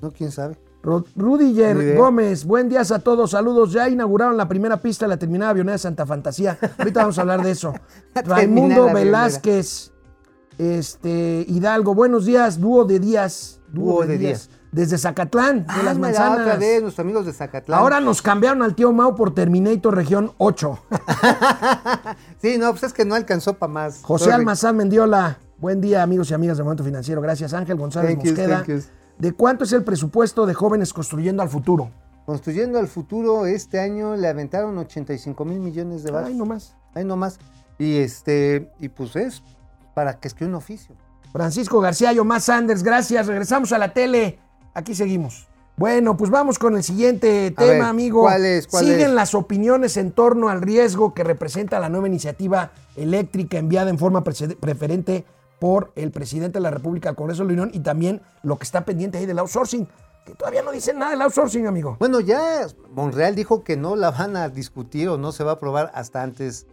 [0.00, 0.56] No, quién sabe.
[0.82, 1.96] Rudiger.
[1.96, 3.72] Gómez, buen días a todos, saludos.
[3.72, 6.56] Ya inauguraron la primera pista de la terminada avionera de Santa Fantasía.
[6.78, 7.74] Ahorita vamos a hablar de eso.
[8.14, 8.92] Raimundo.
[8.92, 9.92] Velázquez,
[10.58, 13.60] este, Hidalgo, buenos días, dúo de días.
[13.68, 14.48] Dúo de días.
[14.70, 16.40] Desde Zacatlán, de las Ah, mira, manzanas.
[16.40, 17.78] otra vez, nuestros amigos de Zacatlán.
[17.78, 20.78] Ahora nos cambiaron al tío Mau por Terminator Región 8.
[22.40, 24.00] Sí, no, pues es que no alcanzó para más.
[24.02, 24.36] José Sorry.
[24.36, 27.20] Almazán Mendiola, buen día amigos y amigas de Momento Financiero.
[27.20, 28.64] Gracias Ángel González Thank Mosqueda.
[29.18, 31.90] ¿De cuánto es el presupuesto de jóvenes construyendo al futuro?
[32.26, 36.28] Construyendo al futuro, este año le aventaron 85 mil millones de baros.
[36.28, 36.76] Ay, nomás.
[36.94, 37.38] Ahí nomás.
[37.78, 39.42] Y este, y pues es
[39.94, 40.94] para que esté un oficio.
[41.32, 43.26] Francisco García Yomás Sanders, gracias.
[43.26, 44.38] Regresamos a la tele.
[44.78, 45.48] Aquí seguimos.
[45.76, 48.22] Bueno, pues vamos con el siguiente tema, ver, amigo.
[48.22, 48.68] ¿cuál es?
[48.68, 49.10] ¿Cuál Siguen es?
[49.12, 54.22] las opiniones en torno al riesgo que representa la nueva iniciativa eléctrica enviada en forma
[54.22, 55.24] preferente
[55.58, 58.62] por el presidente de la República al Congreso de la Unión y también lo que
[58.62, 59.88] está pendiente ahí del outsourcing,
[60.24, 61.96] que todavía no dicen nada del outsourcing, amigo.
[61.98, 65.54] Bueno, ya Monreal dijo que no la van a discutir o no se va a
[65.54, 66.68] aprobar hasta antes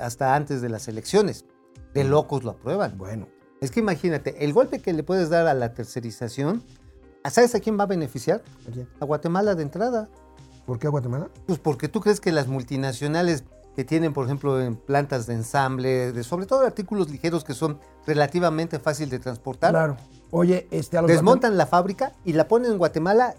[0.00, 1.44] hasta antes de las elecciones.
[1.92, 2.96] De locos lo aprueban.
[2.96, 3.28] Bueno,
[3.60, 6.62] Es que imagínate, el golpe que le puedes dar a la tercerización,
[7.30, 8.42] ¿sabes a quién va a beneficiar?
[8.68, 8.88] ¿a quién?
[9.00, 10.08] A Guatemala de entrada.
[10.66, 11.28] ¿por qué a Guatemala?
[11.46, 13.44] Pues porque tú crees que las multinacionales
[13.76, 17.78] que tienen, por ejemplo, en plantas de ensamble, de, sobre todo artículos ligeros que son
[18.06, 19.96] relativamente fácil de transportar, Claro.
[20.30, 23.38] Oye, este, a los desmontan la fábrica y la ponen en Guatemala guatem-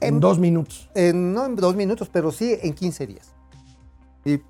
[0.00, 0.90] en dos minutos.
[0.94, 3.32] en, no en dos minutos, pero sí en 15 días.
[4.24, 4.40] Y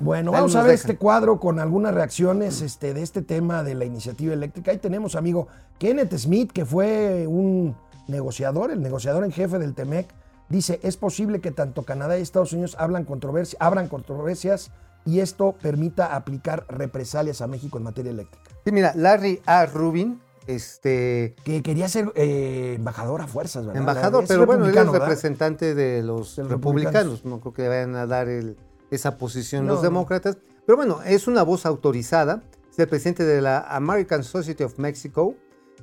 [0.00, 0.90] Bueno, vamos a ver dejan.
[0.90, 4.70] este cuadro con algunas reacciones este, de este tema de la iniciativa eléctrica.
[4.70, 5.46] Ahí tenemos, amigo,
[5.78, 7.76] Kenneth Smith, que fue un
[8.08, 10.08] negociador, el negociador en jefe del TEMEC,
[10.48, 14.70] dice, es posible que tanto Canadá y Estados Unidos hablan controversia- abran controversias
[15.04, 18.50] y esto permita aplicar represalias a México en materia eléctrica.
[18.64, 19.66] sí, mira, Larry A.
[19.66, 23.80] Rubin, este Que quería ser eh, embajador a fuerzas, ¿verdad?
[23.80, 27.24] embajador, pero bueno, él es representante de los De los republicanos.
[27.24, 28.56] No creo que vayan a dar el-
[28.90, 29.88] esa posición No, los no.
[29.90, 30.38] demócratas.
[30.66, 32.42] Pero bueno, es una voz autorizada.
[32.70, 35.34] Es el presidente de la American Society of Mexico.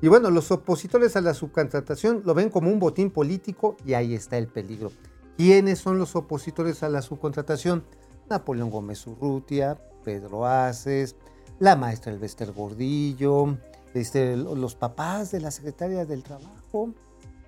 [0.01, 4.13] Y bueno, los opositores a la subcontratación lo ven como un botín político y ahí
[4.13, 4.91] está el peligro.
[5.37, 7.83] ¿Quiénes son los opositores a la subcontratación?
[8.29, 11.15] Napoleón Gómez Urrutia, Pedro Aces,
[11.59, 13.57] la maestra Elvester Gordillo,
[13.93, 16.93] este, los papás de la secretaria del Trabajo,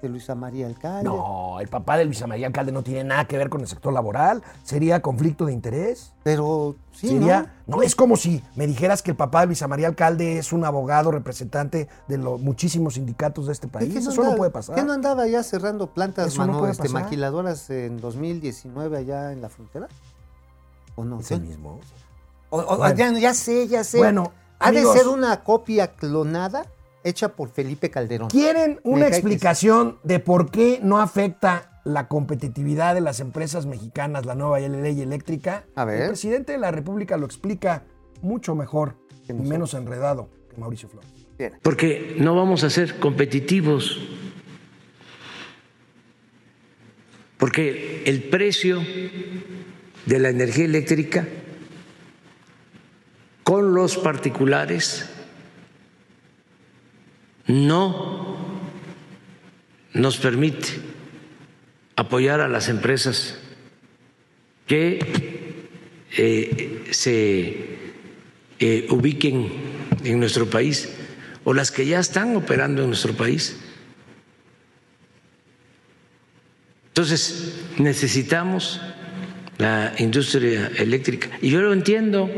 [0.01, 1.03] de Luisa María Alcalde.
[1.03, 3.91] No, el papá de Luisa María Alcalde no tiene nada que ver con el sector
[3.93, 4.41] laboral.
[4.63, 6.13] ¿Sería conflicto de interés?
[6.23, 7.77] Pero sí, Sería, ¿no?
[7.77, 7.81] ¿no?
[7.83, 11.11] es como si me dijeras que el papá de Luisa María Alcalde es un abogado
[11.11, 13.91] representante de los muchísimos sindicatos de este país.
[13.93, 14.75] ¿Qué Eso no andaba- puede pasar.
[14.75, 19.41] ¿Qué no andaba ya cerrando plantas no mano- puede este, maquiladoras en 2019 allá en
[19.41, 19.87] la frontera?
[20.95, 21.19] ¿O no?
[21.19, 21.79] Es el mismo.
[22.49, 22.95] O- o- Bueno.
[22.95, 23.97] ya, ya sé, ya sé.
[23.99, 24.93] Bueno, ¿Ha amigos.
[24.93, 26.65] de ser una copia clonada
[27.03, 28.29] hecha por Felipe Calderón.
[28.29, 34.35] ¿Quieren una explicación de por qué no afecta la competitividad de las empresas mexicanas la
[34.35, 35.65] nueva ley eléctrica?
[35.75, 36.01] A ver.
[36.01, 37.83] El presidente de la República lo explica
[38.21, 38.95] mucho mejor
[39.27, 41.09] y menos enredado que Mauricio Flores.
[41.37, 41.53] Bien.
[41.61, 43.97] porque no vamos a ser competitivos,
[47.37, 48.81] porque el precio
[50.05, 51.25] de la energía eléctrica
[53.43, 55.09] con los particulares
[57.49, 58.37] no
[59.93, 60.67] nos permite
[61.95, 63.37] apoyar a las empresas
[64.67, 64.99] que
[66.15, 67.79] eh, se
[68.59, 69.51] eh, ubiquen
[70.03, 70.89] en nuestro país
[71.43, 73.57] o las que ya están operando en nuestro país.
[76.89, 78.79] Entonces, necesitamos
[79.57, 81.29] la industria eléctrica.
[81.41, 82.29] Y yo lo entiendo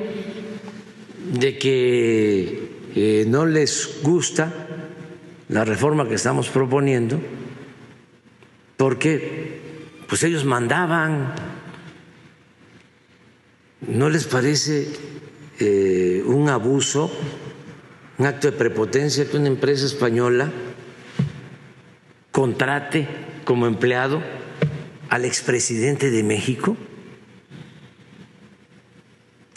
[1.33, 4.70] de que eh, no les gusta
[5.51, 7.19] la reforma que estamos proponiendo,
[8.77, 9.59] porque
[10.07, 11.33] pues ellos mandaban,
[13.81, 14.87] ¿no les parece
[15.59, 17.11] eh, un abuso,
[18.17, 20.49] un acto de prepotencia que una empresa española
[22.31, 23.07] contrate
[23.43, 24.23] como empleado
[25.09, 26.77] al expresidente de México?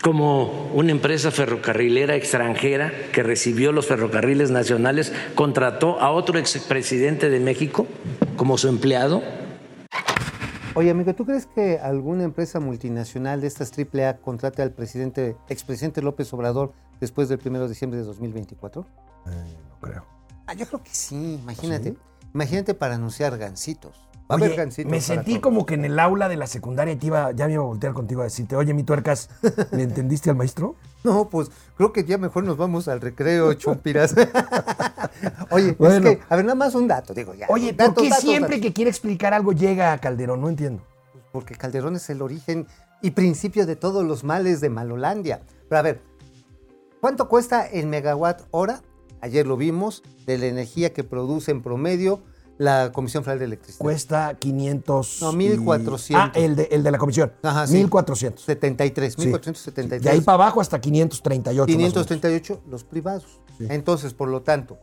[0.04, 7.40] Como una empresa ferrocarrilera extranjera que recibió los ferrocarriles nacionales contrató a otro expresidente de
[7.40, 7.86] México
[8.36, 9.22] como su empleado.
[10.74, 16.02] Oye, amigo, ¿tú crees que alguna empresa multinacional de estas AAA contrate al presidente, expresidente
[16.02, 18.86] López Obrador después del 1 de diciembre de 2024?
[19.24, 20.04] no creo.
[20.46, 21.92] Ah, yo creo que sí, imagínate.
[21.92, 21.98] ¿Sí?
[22.34, 24.03] Imagínate para anunciar gancitos.
[24.30, 24.56] Va Oye,
[24.86, 25.42] me sentí todos.
[25.42, 27.92] como que en el aula de la secundaria te iba, ya me iba a voltear
[27.92, 29.28] contigo a decirte, oye, mi tuercas,
[29.70, 30.76] ¿le entendiste al maestro?
[31.04, 34.14] No, pues creo que ya mejor nos vamos al recreo, chumpiras.
[35.50, 36.08] Oye, Bueno.
[36.08, 37.46] es que, a ver, nada más un dato, digo ya.
[37.50, 38.62] Oye, ¿por qué datos, siempre datos.
[38.62, 40.40] que quiere explicar algo llega a Calderón?
[40.40, 40.82] No entiendo.
[41.30, 42.66] Porque Calderón es el origen
[43.02, 45.42] y principio de todos los males de Malolandia.
[45.68, 46.00] Pero a ver,
[47.02, 48.80] ¿cuánto cuesta el megawatt hora?
[49.20, 52.22] Ayer lo vimos, de la energía que produce en promedio
[52.58, 53.80] la Comisión Federal de Electricidad.
[53.80, 55.18] Cuesta 500.
[55.22, 56.14] No, y- 1400.
[56.16, 57.32] Ah, el de, el de la comisión.
[57.42, 57.74] Ajá, sí.
[57.74, 58.44] 1400.
[58.44, 59.20] 73, Sí.
[59.22, 60.02] 1473.
[60.02, 61.66] De ahí para abajo hasta 538.
[61.66, 61.92] más o menos.
[61.92, 63.40] 538 los privados.
[63.58, 63.66] Sí.
[63.70, 64.78] Entonces, por lo tanto,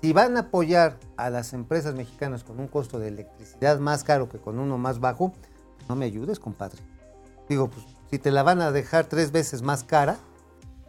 [0.00, 4.28] si van a apoyar a las empresas mexicanas con un costo de electricidad más caro
[4.28, 5.32] que con uno más bajo,
[5.88, 6.78] no me ayudes, compadre.
[7.48, 10.18] Digo, pues si te la van a dejar tres veces más cara,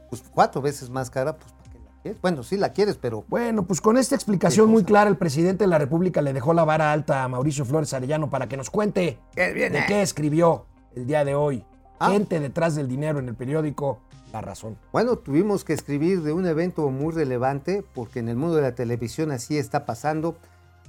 [0.10, 1.52] pues cuatro veces más cara, pues
[2.00, 2.22] ¿para qué la quieres?
[2.22, 5.68] Bueno, sí la quieres, pero Bueno, pues con esta explicación muy clara, el presidente de
[5.68, 9.20] la República le dejó la vara alta a Mauricio Flores Arellano para que nos cuente
[9.36, 11.66] de qué escribió el día de hoy.
[12.00, 12.12] Ah.
[12.12, 14.00] Gente detrás del dinero en el periódico
[14.32, 14.78] La Razón.
[14.92, 18.76] Bueno, tuvimos que escribir de un evento muy relevante porque en el mundo de la
[18.76, 20.38] televisión así está pasando.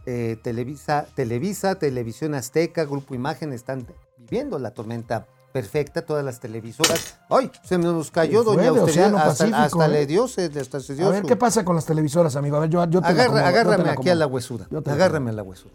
[0.07, 7.19] Eh, Televisa, Televisa, Televisión Azteca, Grupo Imagen están viviendo la tormenta perfecta, todas las televisoras.
[7.29, 7.51] ¡Ay!
[7.65, 9.89] Se nos cayó fue Doña Austeridad, hasta, hasta ¿eh?
[9.89, 12.57] le dio, se, hasta se dio A ver, su- ¿qué pasa con las televisoras, amigo?
[12.57, 14.67] A ver, yo, yo te la Agarra- yo te agárrame la aquí a la huesuda.
[14.71, 15.73] Yo te la Agárrame a la huesuda.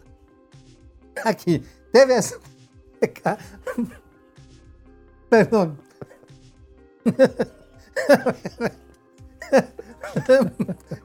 [1.24, 1.62] Aquí,
[1.92, 2.34] te veas.
[5.30, 5.78] Perdón.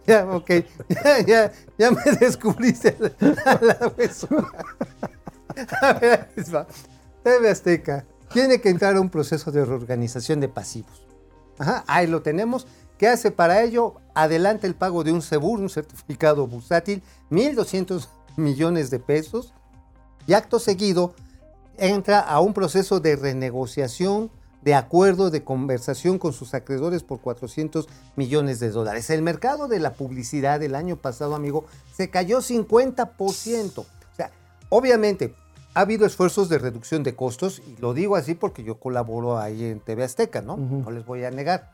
[0.08, 0.50] ya, ok.
[0.90, 4.48] Ya, ya, ya me descubriste a la, a la huesuda.
[5.82, 6.68] A ver, ahí va.
[7.24, 11.06] TV Azteca tiene que entrar a un proceso de reorganización de pasivos.
[11.58, 12.66] Ajá, ahí lo tenemos.
[12.98, 13.96] ¿Qué hace para ello?
[14.14, 19.54] Adelanta el pago de un CEBUR, un certificado bursátil, 1.200 millones de pesos.
[20.28, 21.16] Y acto seguido
[21.78, 24.30] entra a un proceso de renegociación,
[24.62, 29.10] de acuerdo, de conversación con sus acreedores por 400 millones de dólares.
[29.10, 33.80] El mercado de la publicidad el año pasado, amigo, se cayó 50%.
[33.80, 34.32] O sea,
[34.70, 35.34] obviamente
[35.74, 39.64] ha habido esfuerzos de reducción de costos, y lo digo así porque yo colaboro ahí
[39.66, 40.58] en TV Azteca, ¿no?
[40.58, 41.72] No les voy a negar.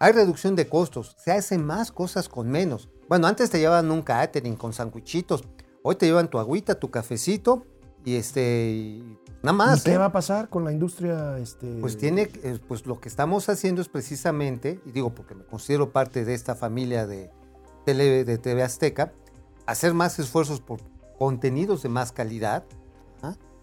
[0.00, 2.88] Hay reducción de costos, se hacen más cosas con menos.
[3.08, 5.44] Bueno, antes te llevaban un catering con sandwichitos,
[5.82, 7.64] hoy te llevan tu agüita, tu cafecito
[8.04, 9.80] y este, y nada más.
[9.80, 9.98] ¿Y qué ¿eh?
[9.98, 11.38] va a pasar con la industria?
[11.38, 11.78] Este...
[11.80, 15.90] Pues tiene, eh, pues lo que estamos haciendo es precisamente, y digo porque me considero
[15.90, 17.30] parte de esta familia de,
[17.84, 19.12] tele, de TV Azteca,
[19.66, 20.80] hacer más esfuerzos por
[21.18, 22.64] contenidos de más calidad.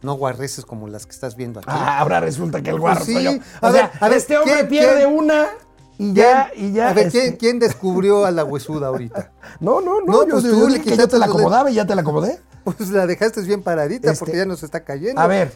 [0.05, 1.69] No guarreces como las que estás viendo aquí.
[1.71, 3.13] Ah, ahora resulta que el guarro Pues sí.
[3.15, 3.31] soy yo.
[3.61, 5.47] A O ver, sea, a ver, este hombre ¿quién- pierde quién- una
[5.97, 6.89] y ya, y ya.
[6.89, 9.31] A ver, este- ¿quién, quién descubrió a la huesuda ahorita?
[9.59, 11.69] No, no, no, No, yo, pues yo tú le dije que quitaste te la acomodaba
[11.71, 12.39] y ya te la acomodé.
[12.63, 15.21] Pues la dejaste bien paradita Este, porque ya nos está cayendo.
[15.21, 15.51] A ver,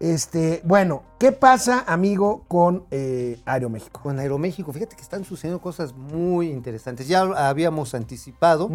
[0.00, 4.00] Este, bueno, ¿qué pasa, amigo, con eh, Aeroméxico?
[4.02, 7.06] Con Aeroméxico, fíjate que están sucediendo cosas muy interesantes.
[7.06, 8.68] Ya habíamos anticipado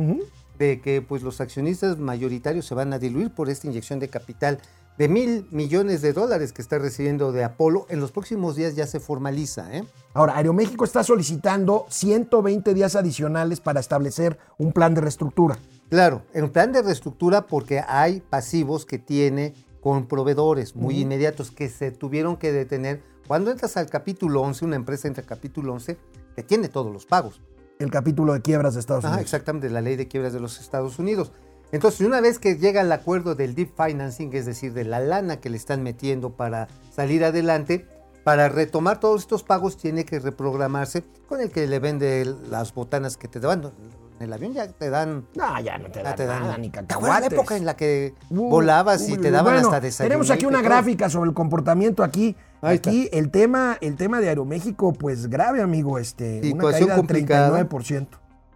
[0.57, 4.59] de que pues, los accionistas mayoritarios se van a diluir por esta inyección de capital
[4.97, 7.85] de mil millones de dólares que está recibiendo de Apolo.
[7.89, 9.75] En los próximos días ya se formaliza.
[9.75, 9.83] ¿eh?
[10.13, 15.57] Ahora, Aeroméxico está solicitando 120 días adicionales para establecer un plan de reestructura.
[15.89, 21.51] Claro, en un plan de reestructura porque hay pasivos que tiene con proveedores muy inmediatos
[21.51, 23.03] que se tuvieron que detener.
[23.27, 25.97] Cuando entras al capítulo 11, una empresa entra al capítulo 11,
[26.35, 27.41] te tiene todos los pagos.
[27.79, 29.25] El capítulo de quiebras de Estados Ajá, Unidos.
[29.25, 31.31] exactamente, la ley de quiebras de los Estados Unidos.
[31.71, 35.37] Entonces, una vez que llega el acuerdo del deep financing, es decir, de la lana
[35.41, 37.85] que le están metiendo para salir adelante,
[38.23, 43.17] para retomar todos estos pagos tiene que reprogramarse con el que le vende las botanas
[43.17, 43.71] que te dan.
[44.19, 45.27] En el avión ya te dan...
[45.35, 47.29] No, ya no te ya te dan- nada, ni ¿Te acuerdas cacahuates.
[47.31, 50.09] la época en la que Uh, volabas y te daban bueno, hasta desayuno?
[50.09, 52.35] Tenemos aquí una gráfica sobre el comportamiento aquí.
[52.61, 56.95] Ahí aquí el tema, el tema de Aeroméxico, pues grave, amigo, este, una Situación caída
[56.95, 57.51] complicada.
[57.57, 58.07] del 39%.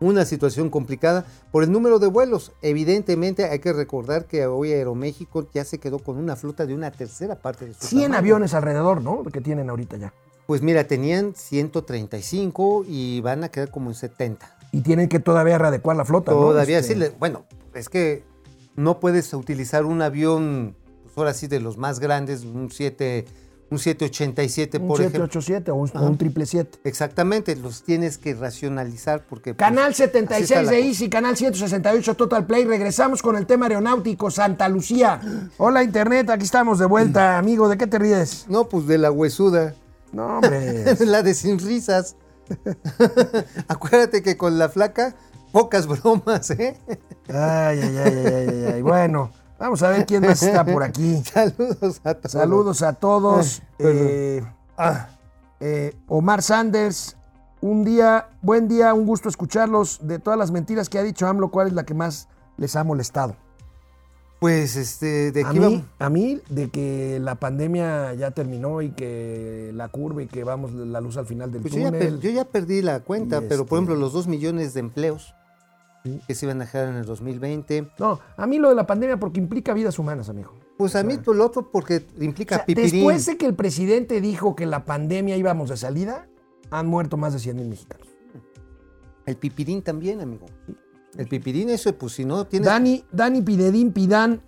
[0.02, 2.52] Una situación complicada por el número de vuelos.
[2.62, 6.92] Evidentemente hay que recordar que hoy Aeroméxico ya se quedó con una flota de una
[6.92, 8.18] tercera parte de su 100 tamaño.
[8.18, 9.24] aviones alrededor, ¿no?
[9.24, 10.14] Que tienen ahorita ya.
[10.48, 14.58] Pues mira, tenían 135 y van a quedar como en 70.
[14.72, 16.40] Y tienen que todavía readecuar la flota, ¿no?
[16.40, 18.24] Todavía Este, sí, bueno, es que
[18.76, 23.26] no puedes utilizar un avión, pues ahora sí, de los más grandes, un 7,
[23.72, 25.26] un 787, Un por ejemplo.
[25.26, 26.06] 787 o un, o Ajá.
[26.06, 26.80] un 777.
[26.84, 29.54] Exactamente, los tienes que racionalizar porque...
[29.54, 30.80] pues, Canal está 76 la de.
[30.88, 32.66] Easy, canal 168 Total Play.
[32.66, 35.22] Regresamos con el tema aeronáutico Santa Lucía.
[35.58, 37.70] Hola Internet, aquí estamos de vuelta, amigo.
[37.70, 38.46] ¿De qué te ríes?
[38.50, 39.74] No, pues de la huesuda.
[40.12, 40.94] No, hombre.
[41.06, 42.18] la de sin risas.
[43.70, 45.16] Acuérdate que con la flaca,
[45.54, 46.78] pocas bromas, ¿eh?
[47.30, 48.82] Ay, ay, ay, ay, ay, ay.
[48.82, 51.22] Bueno, vamos a ver quién más está por aquí.
[51.34, 52.32] Saludos a todos.
[52.32, 53.62] Saludos a todos.
[53.78, 53.96] Perdón.
[54.00, 54.44] Eh,
[54.78, 55.08] ah,
[55.60, 57.16] eh, Omar Sanders,
[57.62, 60.00] un día, buen día, un gusto escucharlos.
[60.02, 62.84] De todas las mentiras que ha dicho AMLO, ¿cuál es la que más les ha
[62.84, 63.36] molestado?
[64.40, 69.70] Pues, este, de A mí, a mí, de que la pandemia ya terminó y que
[69.76, 72.00] la curva y que vamos la luz al final del Pues yo ya, túnel.
[72.14, 75.36] per- yo ya perdí la cuenta, pero por este- ejemplo, los dos millones de empleos
[76.28, 77.92] que se iban a dejar en el 2020.
[78.00, 80.54] No, a mí lo de la pandemia porque implica vidas humanas, amigo.
[80.78, 82.92] Pues a mí todo lo otro porque implica O sea, pipirín.
[82.92, 86.28] después de que el presidente dijo que la pandemia íbamos de salida,
[86.72, 88.08] han muerto más de 100 mil mexicanos.
[89.26, 90.48] El pipirín también, amigo.
[91.16, 92.66] El pipirín, eso, pues si no tienes...
[92.66, 94.42] Dani, Dani Pidedín Pidán,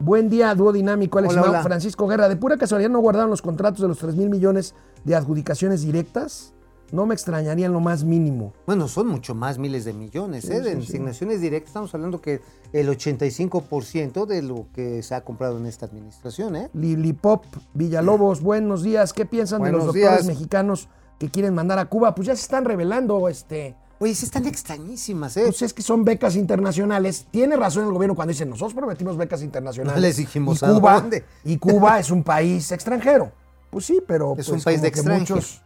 [0.00, 1.62] buen día, dúo dinámico, Alex Hola, hola.
[1.62, 2.28] Francisco Guerra.
[2.28, 4.74] ¿De pura casualidad no guardaron los contratos de los 3 mil millones
[5.04, 6.54] de adjudicaciones directas?
[6.92, 8.52] No me extrañaría en lo más mínimo.
[8.66, 10.60] Bueno, son mucho más miles de millones, ¿eh?
[10.60, 11.70] de asignaciones directas.
[11.70, 12.40] Estamos hablando que
[12.72, 16.70] el 85% de lo que se ha comprado en esta administración, ¿eh?
[16.74, 19.12] Lilipop Villalobos, buenos días.
[19.12, 22.14] ¿Qué piensan de los doctores mexicanos que quieren mandar a Cuba?
[22.14, 23.76] Pues ya se están revelando, este.
[24.00, 25.42] Oye, sí están extrañísimas, ¿eh?
[25.44, 27.26] Pues es que son becas internacionales.
[27.30, 29.94] Tiene razón el gobierno cuando dice nosotros prometimos becas internacionales.
[29.94, 31.24] No les dijimos y a Cuba, dónde.
[31.44, 33.30] Y Cuba es un país extranjero.
[33.68, 35.62] Pues sí, pero Es pues un país de extranjeros.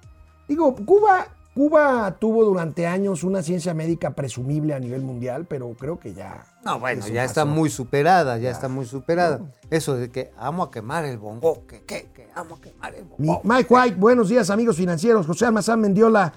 [0.49, 5.99] Digo, Cuba, Cuba tuvo durante años una ciencia médica presumible a nivel mundial, pero creo
[5.99, 6.45] que ya.
[6.65, 9.41] No, bueno, ya está muy superada, ya, está muy superada.
[9.71, 13.05] Eso de que amo a quemar el bongo, que, que, que amo a quemar el
[13.19, 13.41] Mi- bongo.
[13.45, 15.27] Mike White, buenos días amigos financieros.
[15.27, 16.33] José Almazán Mendiola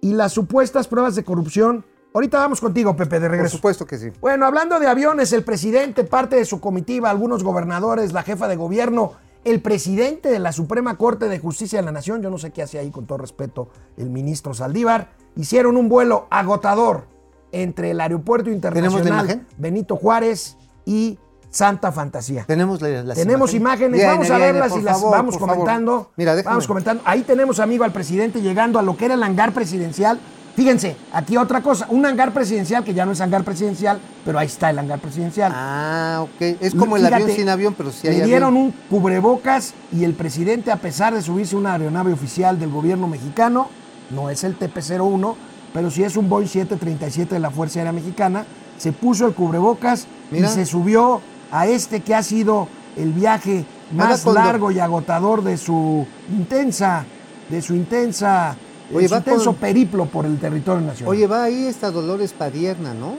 [0.00, 1.84] y las supuestas pruebas de corrupción.
[2.14, 3.56] Ahorita vamos contigo, Pepe, de Por regreso.
[3.56, 4.12] supuesto que sí.
[4.20, 8.54] Bueno, hablando de aviones, el presidente, parte de su comitiva, algunos gobernadores, la jefa de
[8.54, 12.50] gobierno, el presidente de la Suprema Corte de Justicia de la Nación, yo no sé
[12.50, 17.06] qué hace ahí con todo respeto el ministro Saldívar, hicieron un vuelo agotador
[17.52, 19.46] entre el aeropuerto internacional?
[19.58, 21.18] Benito Juárez y
[21.50, 22.44] Santa Fantasía.
[22.48, 25.50] Tenemos la- las Tenemos imágenes, vamos a verlas y las favor, vamos favor.
[25.50, 26.10] comentando.
[26.16, 26.52] Mira, déjame.
[26.54, 27.02] Vamos comentando.
[27.06, 30.18] Ahí tenemos, amigo, al presidente llegando a lo que era el hangar presidencial.
[30.56, 34.46] Fíjense, aquí otra cosa, un hangar presidencial que ya no es hangar presidencial, pero ahí
[34.46, 35.50] está el hangar presidencial.
[35.54, 36.58] Ah, ok.
[36.60, 38.66] Es como el avión sin avión, pero sí hay Le dieron avión.
[38.66, 43.68] un cubrebocas y el presidente, a pesar de subirse una aeronave oficial del gobierno mexicano,
[44.10, 45.34] no es el TP-01,
[45.72, 48.44] pero sí es un Boeing 737 de la Fuerza Aérea Mexicana,
[48.78, 50.48] se puso el cubrebocas Mira.
[50.48, 51.20] y se subió
[51.50, 57.04] a este que ha sido el viaje más largo y agotador de su intensa,
[57.48, 58.56] de su intensa,
[58.92, 61.10] Oye, va intenso periplo por el territorio nacional.
[61.14, 63.14] Oye, va ahí esta Dolores Padierna, ¿no?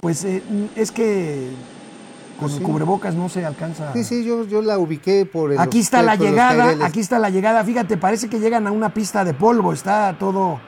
[0.00, 0.42] pues eh,
[0.76, 1.48] es que
[2.38, 2.64] con Pues el sí.
[2.64, 3.92] cubrebocas no se alcanza.
[3.92, 5.58] Sí, sí, yo, yo la ubiqué por el.
[5.58, 7.64] Aquí está la llegada, aquí está la llegada.
[7.64, 9.72] Fíjate, parece que llegan a una pista de polvo.
[9.72, 10.60] Está todo.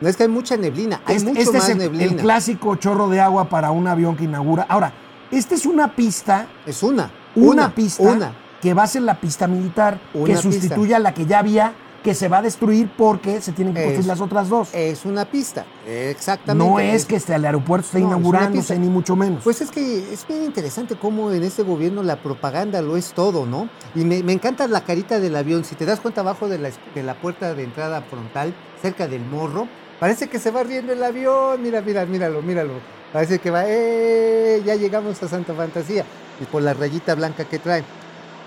[0.00, 2.04] No, es que hay mucha neblina, hay este mucho este más es el, neblina.
[2.04, 4.66] el clásico chorro de agua para un avión que inaugura.
[4.68, 4.92] Ahora,
[5.30, 7.08] esta es una pista, Es una.
[7.36, 8.32] una, pista Una.
[8.60, 10.50] que va a ser la pista militar Una que pista.
[10.50, 11.72] sustituya a la que ya había,
[12.02, 14.74] que se va a destruir porque se tienen que construir Es- las otras dos.
[14.74, 16.70] Es una pista, exactamente.
[16.72, 18.74] no es que este, el aeropuerto esté No, es inaugurándose, pista.
[18.74, 19.42] ni mucho menos.
[19.44, 23.46] Pues es que es bien interesante cómo en este gobierno la propaganda lo es todo,
[23.46, 23.68] ¿no?
[23.94, 25.64] Y me, me encanta la carita del avión.
[25.64, 29.06] Si te das cuenta abajo de la, es- de la puerta de entrada frontal, cerca
[29.06, 29.68] del morro,
[30.00, 31.62] parece que se va riendo el avión.
[31.62, 32.72] Mira, mira, míralo, míralo.
[33.12, 34.62] Parece que va, ¡eh!
[34.64, 36.04] Ya llegamos a Santa Fantasía.
[36.40, 37.84] Y por la rayita blanca que trae.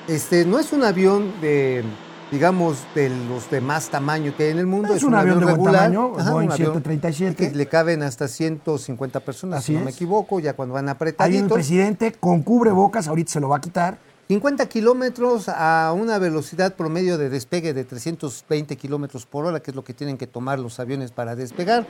[0.07, 1.83] Este, no es un avión de,
[2.31, 4.93] digamos, de los de más tamaño que hay en el mundo.
[4.93, 7.49] Es un avión de buen tamaño, Boeing un avión 737.
[7.51, 9.95] que le caben hasta 150 personas, Así si no me es.
[9.95, 11.51] equivoco, ya cuando van Ahí el apretaditos.
[11.51, 13.97] presidente con cubrebocas, ahorita se lo va a quitar.
[14.27, 19.75] 50 kilómetros a una velocidad promedio de despegue de 320 kilómetros por hora, que es
[19.75, 21.85] lo que tienen que tomar los aviones para despegar.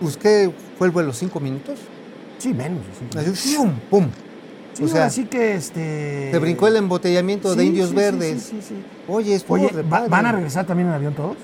[0.00, 1.12] Pues, ¿qué fue el vuelo?
[1.12, 1.78] ¿Cinco minutos?
[2.38, 2.82] Sí, menos.
[2.98, 3.18] sí.
[3.18, 3.56] Así,
[3.88, 4.08] ¡pum!
[4.74, 6.30] Sí, o sea, así que este.
[6.32, 8.42] se brincó el embotellamiento de indios sí, verdes.
[8.42, 8.84] sí, sí, sí.
[9.08, 10.08] Oye, estuvo Oye, re ¿va- padre.
[10.08, 11.36] ¿van a regresar también en avión todos?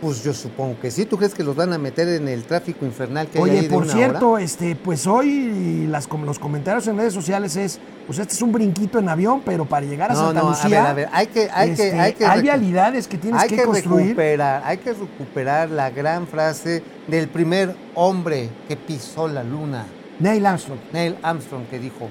[0.00, 1.04] Pues yo supongo que sí.
[1.06, 3.62] ¿Tú crees que los van a meter en el tráfico infernal que hay Oye, ahí
[3.68, 4.42] de por una cierto, hora?
[4.42, 8.98] este, pues hoy las, los comentarios en redes sociales es, pues este es un brinquito
[8.98, 11.26] en avión, pero para llegar a No, Santa no, a Lucía, ver, a ver, hay
[11.28, 14.06] que, hay que, este, hay que hay vialidades que tienes hay que, que construir.
[14.06, 19.86] recuperar, hay que recuperar la gran frase del primer hombre que pisó la luna,
[20.18, 20.80] Neil Armstrong.
[20.92, 22.08] Neil Armstrong, que dijo: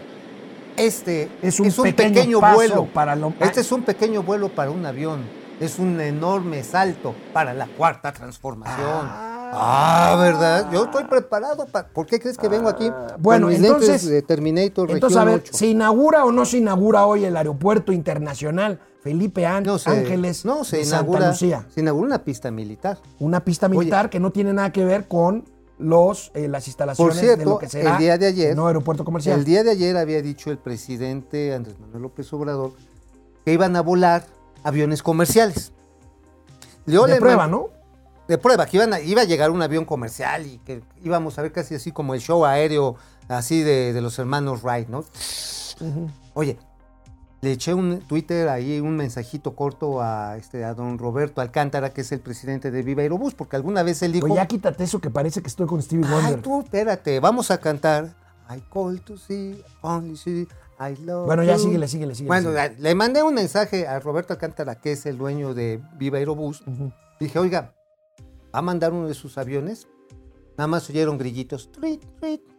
[0.78, 5.22] Este Es un pequeño vuelo para lo- Este es un pequeño vuelo para un avión.
[5.60, 9.32] Es un enorme salto para la cuarta transformación.
[9.54, 10.72] Ah, ¿verdad?
[10.72, 11.66] Yo estoy preparado.
[11.68, 11.88] para.
[11.90, 12.90] ¿Por qué crees que vengo aquí?
[13.20, 15.54] Bueno, con mis entonces- de Terminator Entonces, a ver, 8?
[15.54, 20.64] ¿se inaugura o no se inaugura hoy el aeropuerto internacional Felipe No se- Ángeles no,
[20.64, 21.66] se Santa inaugura, Lucía?
[21.74, 22.98] se inaugura una pista militar.
[23.20, 25.44] Una pista militar que no tiene nada que ver con
[25.82, 28.56] los, eh, las Por instalaciones de cierto, lo que será el día de ayer, el
[28.56, 29.40] nuevo aeropuerto comercial.
[29.40, 32.74] el día de ayer había dicho el presidente Andrés Manuel López Obrador
[33.46, 34.26] que iban a volar
[34.64, 35.72] aviones comerciales.
[36.86, 37.70] Yo de le prueba, ¿no?
[38.28, 41.42] De prueba, que iban a- iba a llegar un avión comercial y que íbamos a
[41.42, 42.96] ver casi así como el show aéreo
[43.28, 45.04] así de, de los hermanos Wright, ¿no?
[46.34, 46.58] Oye,
[47.42, 52.02] le eché un Twitter ahí, un mensajito corto a, este, a don Roberto Alcántara, que
[52.02, 54.28] es el presidente de Viva Aerobús, porque alguna vez él dijo...
[54.28, 56.42] Pues ya quítate eso que parece que estoy con Stevie Ay, Wonder.
[56.42, 58.16] tú, espérate, vamos a cantar.
[58.50, 60.48] I call to see, only see,
[60.80, 61.64] I love Bueno, ya you.
[61.64, 62.28] síguele, síguele, síguele.
[62.28, 62.76] Bueno, síguele.
[62.80, 66.64] le mandé un mensaje a Roberto Alcántara, que es el dueño de Viva Aerobús.
[67.20, 67.74] Dije, oiga,
[68.54, 69.88] ¿va a mandar uno de sus aviones?
[70.58, 71.72] Nada más oyeron grillitos.
[71.72, 72.04] Truit.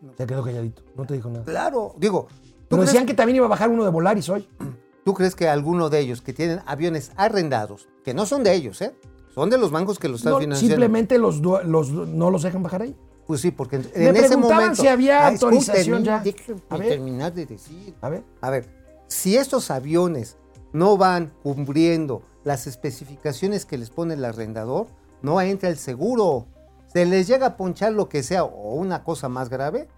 [0.00, 1.44] No, Se quedó calladito, no te dijo nada.
[1.44, 2.41] Claro, digo, ¿tú
[2.72, 4.48] Pero decían que también iba a bajar uno de Volaris hoy.
[5.04, 8.80] ¿tú crees que alguno de ellos que tienen aviones arrendados, que no son de ellos,
[8.82, 8.94] ¿eh?
[9.34, 10.74] Son de los bancos que los están No, financiando.
[10.74, 12.96] simplemente los, no los dejan bajar ahí.
[13.26, 14.82] Pues sí, porque en, Me en ese preguntaban momento...
[14.82, 16.22] si había escucha, autorización ya.
[16.68, 16.88] A ver.
[16.88, 17.94] terminar de decir.
[18.00, 18.24] A ver.
[18.40, 18.68] A ver,
[19.06, 20.36] si estos aviones
[20.72, 24.86] no van cumpliendo las especificaciones que les pone el arrendador,
[25.22, 26.46] no entra el seguro.
[26.92, 29.88] Se les llega a ponchar lo que sea o una cosa más grave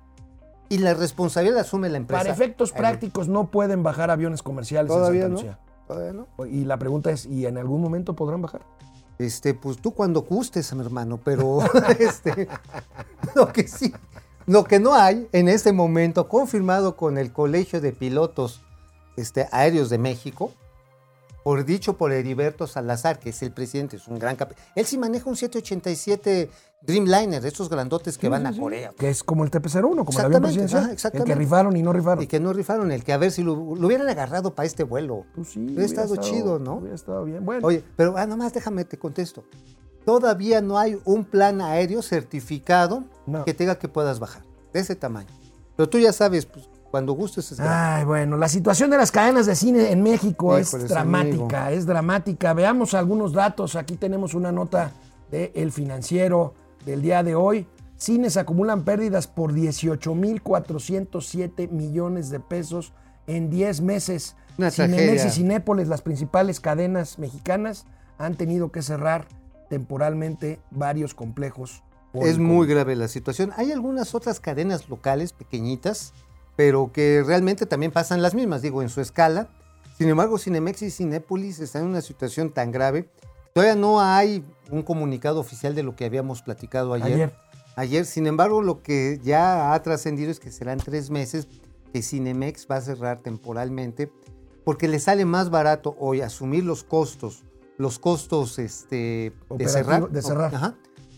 [0.68, 2.22] y la responsabilidad la asume la empresa.
[2.22, 5.38] Para efectos prácticos no pueden bajar aviones comerciales Todavía en no.
[5.38, 6.26] Santa todavía no.
[6.38, 6.58] Lucía.
[6.58, 8.62] Y la pregunta es, ¿y en algún momento podrán bajar?
[9.18, 11.60] Este, pues tú cuando gustes, mi hermano, pero
[11.98, 12.48] este,
[13.34, 13.94] lo que sí,
[14.46, 18.62] lo que no hay en este momento, confirmado con el Colegio de Pilotos
[19.16, 20.52] este, Aéreos de México,
[21.44, 24.96] por dicho por Heriberto Salazar, que es el presidente, es un gran cap Él sí
[24.98, 28.92] maneja un 787 Dreamliner, estos grandotes que van a Corea.
[28.98, 30.82] Que es como el TP-01, como el avión Exactamente, presidencial.
[30.96, 32.24] ajá, el que rifaron y no rifaron.
[32.24, 34.84] Y que no rifaron, el que a ver si lo, lo hubieran agarrado para este
[34.84, 35.24] vuelo.
[35.34, 36.76] Pues sí, Hubiera estado chido, ¿no?
[36.76, 37.44] Hubiera estado bien.
[37.44, 39.44] Bueno, Oye, pero ah, nomás déjame te contesto.
[40.04, 43.44] Todavía no hay un plan aéreo certificado No.
[43.44, 44.42] que tenga que puedas bajar.
[44.72, 45.28] De ese tamaño.
[45.76, 47.76] Pero tú ya sabes, pues, cuando gustes es gratis.
[47.76, 52.54] Ay, bueno, la situación de las cadenas de cine en México es dramática, es dramática.
[52.54, 53.74] Veamos algunos datos.
[53.74, 54.92] Aquí tenemos una nota
[55.28, 56.54] de El Financiero
[56.86, 57.66] del día de hoy.
[57.96, 62.92] Cines acumulan pérdidas por 18.407 millones de pesos
[63.26, 64.36] en 10 meses.
[64.56, 67.86] Una Cinemex y Cinépolis, las principales cadenas mexicanas,
[68.18, 69.26] han tenido que cerrar
[69.68, 71.82] temporalmente varios complejos.
[72.14, 73.50] Es muy grave la situación.
[73.56, 76.12] Hay algunas otras cadenas locales pequeñitas,
[76.56, 79.48] pero que realmente también pasan las mismas, digo, en su escala.
[79.98, 83.08] Sin embargo, Cinemex y Cinépolis están en una situación tan grave.
[83.52, 87.12] Todavía no hay un comunicado oficial de lo que habíamos platicado ayer.
[87.12, 87.34] Ayer.
[87.76, 91.48] Ayer, sin embargo, lo que ya ha trascendido es que serán tres meses
[91.92, 94.10] que Cinemex va a cerrar temporalmente
[94.64, 97.44] porque le sale más barato hoy asumir los costos,
[97.76, 100.54] los costos este, de cerrar, de cerrar.
[100.54, 100.74] Ajá.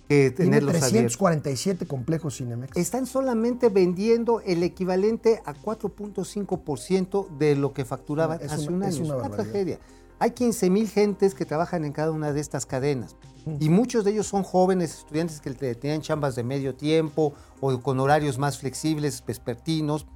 [0.08, 0.90] Que Tiene tenerlos abiertos.
[1.18, 2.76] 347 complejos Cinemex.
[2.76, 8.82] Están solamente vendiendo el equivalente a 4.5% de lo que facturaban Es hace una- un
[8.84, 9.02] año.
[9.02, 9.78] Es una tragedia.
[10.18, 13.16] Hay 15 mil gentes que trabajan en cada una de estas cadenas.
[13.60, 17.78] Y muchos de ellos son jóvenes estudiantes que te- tenían chambas de medio tiempo o
[17.80, 20.06] con horarios más flexibles, vespertinos.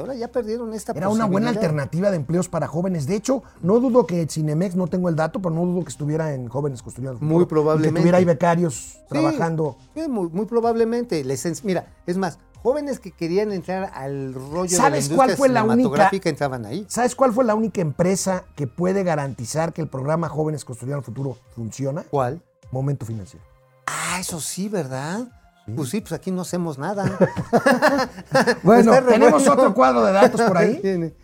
[0.00, 3.06] Y ahora ya perdieron esta Era una buena alternativa de empleos para jóvenes.
[3.06, 6.32] De hecho, no dudo que Cinemex, no tengo el dato, pero no dudo que estuviera
[6.34, 7.94] en Jóvenes Construyendo el Muy Futuro, y probablemente.
[7.94, 9.76] Que tuviera ahí becarios trabajando.
[9.94, 11.22] sí, muy, muy probablemente.
[11.24, 15.48] Les mira, es más, jóvenes que querían entrar al rollo de la ¿Sabes cuál fue
[15.48, 16.86] la única- entraban ahí.
[16.88, 21.04] ¿Sabes cuál fue la única empresa que puede garantizar que el programa Jóvenes Construyendo el
[21.04, 22.04] Futuro funciona?
[22.10, 22.42] ¿Cuál?
[22.70, 23.44] Momento Financiero.
[23.86, 25.28] Ah, eso sí, ¿verdad?
[25.76, 27.04] Pues sí, pues aquí no hacemos nada.
[28.62, 29.52] Bueno, tenemos bueno.
[29.52, 30.78] otro cuadro de datos por ahí.
[30.82, 31.14] Tiene.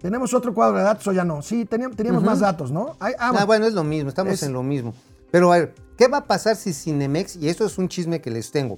[0.00, 1.40] ¿Tenemos otro cuadro de datos o ya no?
[1.42, 2.96] Sí, teníamos, teníamos más datos, ¿no?
[3.00, 3.46] Ay, ah, Ah, bueno.
[3.46, 4.94] bueno, es lo mismo, estamos Es- en lo mismo.
[5.30, 8.30] Pero a ver, ¿qué va a pasar si Cinemex, y esto es un chisme que
[8.30, 8.76] les tengo,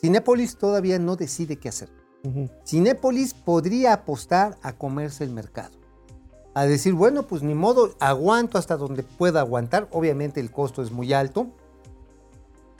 [0.00, 1.88] Cinépolis todavía no decide qué hacer.
[2.66, 5.70] Cinépolis podría apostar a comerse el mercado.
[6.54, 9.88] A decir, bueno, pues ni modo, aguanto hasta donde pueda aguantar.
[9.92, 11.48] Obviamente el costo es muy alto.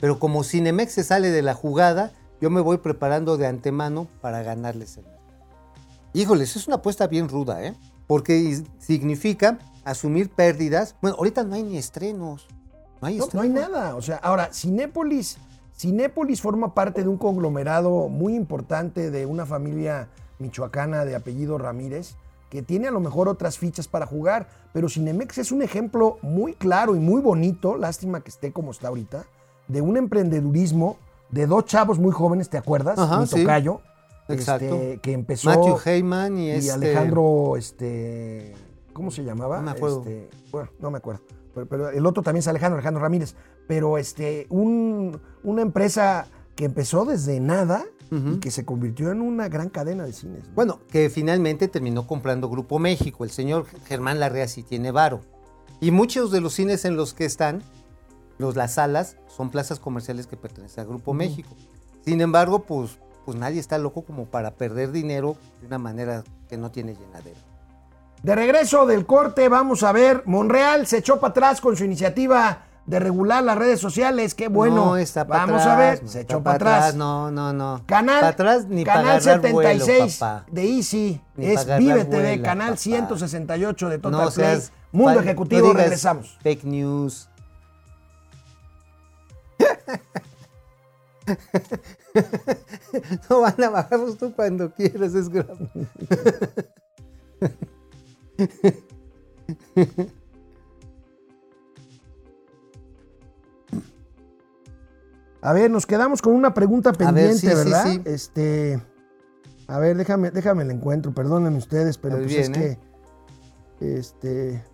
[0.01, 4.43] Pero como Cinemex se sale de la jugada, yo me voy preparando de antemano para
[4.43, 5.19] ganarles el mercado.
[6.13, 7.75] Híjoles, es una apuesta bien ruda, ¿eh?
[8.07, 10.95] Porque significa asumir pérdidas.
[11.03, 12.47] Bueno, ahorita no hay ni estrenos.
[13.01, 13.71] No hay No, no hay estrenos.
[13.71, 13.97] nada.
[13.97, 15.39] O sea, ahora, Cinépolis,
[15.77, 22.15] Cinépolis forma parte de un conglomerado muy importante de una familia michoacana de apellido Ramírez,
[22.51, 26.55] que tiene a lo mejor otras fichas para jugar, pero Cinemex es un ejemplo muy
[26.55, 29.25] claro y muy bonito, lástima que esté como está ahorita,
[29.69, 30.97] de un emprendedurismo
[31.31, 32.99] de dos chavos muy jóvenes, ¿te acuerdas?
[32.99, 33.41] Ajá, Mi sí.
[33.43, 33.81] tocayo,
[34.29, 34.65] Exacto.
[34.65, 35.51] este, que empezó...
[35.51, 38.55] Matthew Heyman y, y este- Alejandro, este,
[38.93, 39.59] ¿cómo se llamaba?
[39.59, 39.99] No me acuerdo.
[40.01, 41.21] Este, bueno, no me acuerdo.
[41.55, 43.35] Pero, pero el otro también es Alejandro, Alejandro Ramírez.
[43.67, 49.51] Pero este, un- una empresa que empezó desde nada y que se convirtió en una
[49.51, 50.49] gran cadena de cines.
[50.49, 50.55] ¿no?
[50.55, 53.23] Bueno, que finalmente terminó comprando Grupo México.
[53.23, 55.21] El señor Germán Larrea sí tiene varo.
[55.79, 57.63] Y muchos de los cines en los que están,
[58.39, 61.51] los, las salas, son plazas comerciales que pertenecen al Grupo México.
[62.05, 66.57] Sin embargo, pues, pues nadie está loco como para perder dinero de una manera que
[66.57, 67.39] no tiene llenadera.
[68.23, 70.23] De regreso del corte, vamos a ver.
[70.27, 74.35] Monreal se echó para atrás con su iniciativa de regular las redes sociales.
[74.35, 74.77] Qué bueno.
[74.87, 75.75] no está para vamos atrás.
[75.77, 76.03] a ver.
[76.03, 76.95] no Se echó pa' para atrás.
[76.97, 77.83] No, no, no.
[77.87, 80.47] Canal, Para atrás ni canal agarrar vuelo, 76 papá.
[80.51, 82.77] de Easy Ni es Vive TV, canal papá.
[82.81, 84.47] 168 de Total No Play.
[84.47, 86.39] seas Mundo Ejecutivo, no regresamos.
[86.43, 87.29] Fake news.
[93.31, 95.69] no van a bajarlos tú cuando quieras, es grave.
[105.41, 107.87] A ver, nos quedamos con una pregunta pendiente, sí, sí, ¿verdad?
[107.87, 108.03] sí.
[108.05, 108.83] Este,
[109.69, 112.79] a ver, déjame, déjame el encuentro, perdonen ustedes, pero pues bien, es ¿eh?
[113.79, 114.65] que, este,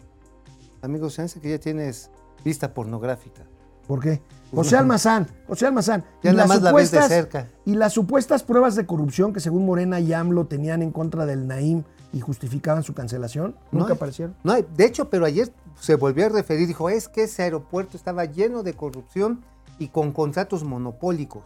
[0.81, 2.11] Amigo, se que ya tienes
[2.45, 3.43] vista pornográfica.
[3.87, 4.23] ¿por qué?
[4.55, 6.05] José Almazán, José Almazán.
[6.23, 7.49] Ya y nada las más la ves de supuestas- cerca.
[7.65, 11.47] Y las supuestas pruebas de corrupción que según Morena y AMLO tenían en contra del
[11.47, 13.97] Naim y justificaban su cancelación, No nunca hay.
[13.97, 14.37] aparecieron.
[14.45, 14.65] No, hay.
[14.77, 18.63] de hecho, pero ayer se volvió a referir, dijo, es que ese aeropuerto estaba lleno
[18.63, 19.43] de corrupción
[19.79, 21.43] y con contratos monopólicos.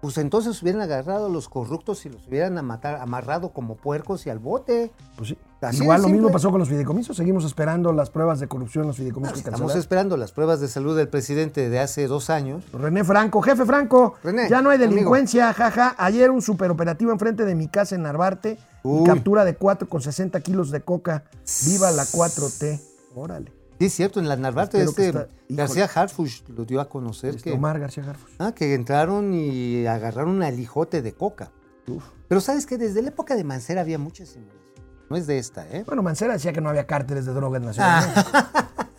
[0.00, 4.26] Pues entonces hubieran agarrado a los corruptos y los hubieran a matar- amarrado como puercos
[4.26, 4.92] y al bote.
[5.16, 5.38] Pues sí.
[5.60, 7.16] Así Igual lo mismo pasó con los fideicomisos.
[7.16, 10.68] Seguimos esperando las pruebas de corrupción en los fideicomisos que Estamos esperando las pruebas de
[10.68, 12.64] salud del presidente de hace dos años.
[12.72, 15.96] René Franco, jefe Franco, René, ya no hay delincuencia, jaja.
[15.98, 20.40] Ayer un superoperativo enfrente de mi casa en Narvarte y captura de 4 con 60
[20.42, 21.24] kilos de coca.
[21.66, 22.80] Viva la 4T.
[23.16, 23.52] Órale.
[23.80, 25.28] Sí, es cierto, en la Narvarte este está-.
[25.48, 28.30] García Harfush lo dio a conocer Este, que, Omar García Garfus.
[28.38, 31.50] ah, que entraron y agarraron un alijote de coca.
[31.88, 32.04] Uf.
[32.28, 34.67] Pero sabes que desde la época de Mancera había mucha simulación.
[35.10, 35.84] No es de esta, ¿eh?
[35.86, 38.14] Bueno, Mancera decía que no había cárteles de droga en la ciudad.
[38.14, 38.38] México.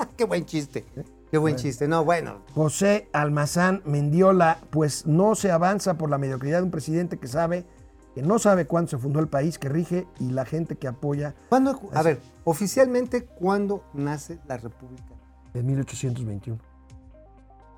[0.17, 0.85] Qué buen chiste.
[1.31, 1.87] Qué buen chiste.
[1.87, 2.41] No, bueno.
[2.53, 7.65] José Almazán Mendiola, pues no se avanza por la mediocridad de un presidente que sabe,
[8.15, 11.35] que no sabe cuándo se fundó el país que rige y la gente que apoya
[11.47, 15.13] ¿Cuándo, a ver, oficialmente, ¿cuándo nace la República?
[15.53, 16.59] en 1821.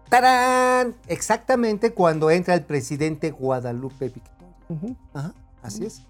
[0.10, 0.96] ¡Tarán!
[1.08, 4.98] Exactamente cuando entra el presidente Guadalupe Victoria.
[5.14, 6.02] Ajá, así es.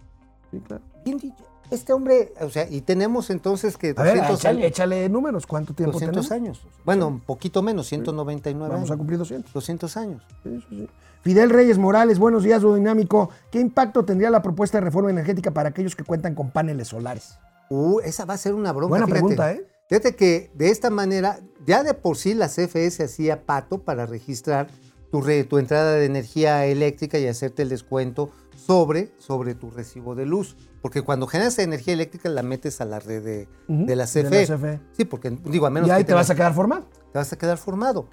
[0.50, 0.84] sí, claro.
[1.04, 1.44] Bien dicho.
[1.72, 5.48] Este hombre, o sea, y tenemos entonces que A ver, 200 échale, números.
[5.48, 6.32] ¿Cuánto tiempo 200 tenemos?
[6.60, 6.68] años.
[6.84, 9.54] Bueno, un poquito menos, 199 Vamos a cumplir 200.
[9.54, 10.22] 200 años.
[10.44, 10.90] Sí, sí, sí.
[11.22, 13.30] Fidel Reyes Morales, buenos días, Dinámico.
[13.52, 17.38] ¿Qué impacto tendría la propuesta de reforma energética para aquellos que cuentan con paneles solares?
[17.70, 18.90] Uh, esa va a ser una bronca.
[18.90, 19.20] Buena fíjate.
[19.22, 19.66] pregunta, ¿eh?
[19.88, 24.06] Fíjate que de esta manera, ya de por sí la CFE se hacía pato para
[24.06, 24.68] registrar
[25.12, 30.16] tu, re- tu entrada de energía eléctrica y hacerte el descuento sobre, sobre tu recibo
[30.16, 30.56] de luz.
[30.82, 34.24] Porque cuando generas energía eléctrica la metes a la red de, Ujú, de la de
[34.24, 34.46] la CFE.
[34.48, 34.80] CFE.
[34.94, 36.86] Sí, porque digo, a menos Y ahí que te vas a quedar formado.
[37.12, 38.08] te vas a quedar formado.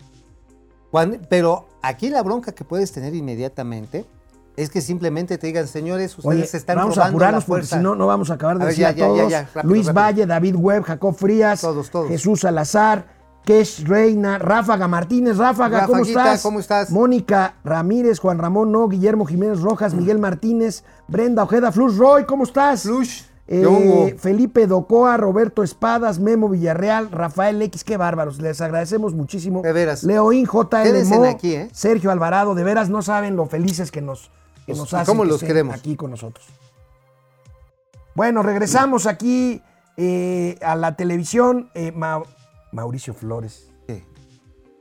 [0.90, 4.06] Cuando- pero aquí la bronca que puedes tener inmediatamente
[4.56, 7.44] es que simplemente te digan, señores, ustedes Oye, se están vamos a robando la apurarnos
[7.44, 9.06] porque si no, no vamos a acabar de A ver, decir ya, a ya, ya,
[9.06, 9.30] todos.
[9.30, 10.02] ya, rápido, Luis rápido.
[10.02, 12.08] Valle, David Webb, Jacob Frías, Todos, todos.
[12.08, 13.06] Jesús Salazar,
[13.48, 16.42] Kesh Reina, Ráfaga Martínez, Ráfaga, ¿cómo estás?
[16.42, 16.90] ¿cómo estás?
[16.90, 22.44] Mónica Ramírez, Juan Ramón No, Guillermo Jiménez Rojas, Miguel Martínez, Brenda Ojeda, Flus Roy, ¿cómo
[22.44, 22.82] estás?
[22.82, 24.14] Flush, Eh.
[24.18, 29.62] Felipe Docoa, Roberto Espadas, Memo Villarreal, Rafael X, qué bárbaros, les agradecemos muchísimo.
[29.62, 30.04] De veras.
[30.04, 31.70] Leoín JL Quédense Mo, aquí, ¿eh?
[31.72, 34.30] Sergio Alvarado, de veras no saben lo felices que nos,
[34.66, 35.74] que nos ¿y hacen cómo que los estén queremos?
[35.74, 36.46] aquí con nosotros.
[38.14, 39.62] Bueno, regresamos aquí
[39.96, 41.70] eh, a la televisión.
[41.74, 42.22] Eh, Ma-
[42.72, 43.70] Mauricio Flores.
[43.86, 44.04] ¿Qué?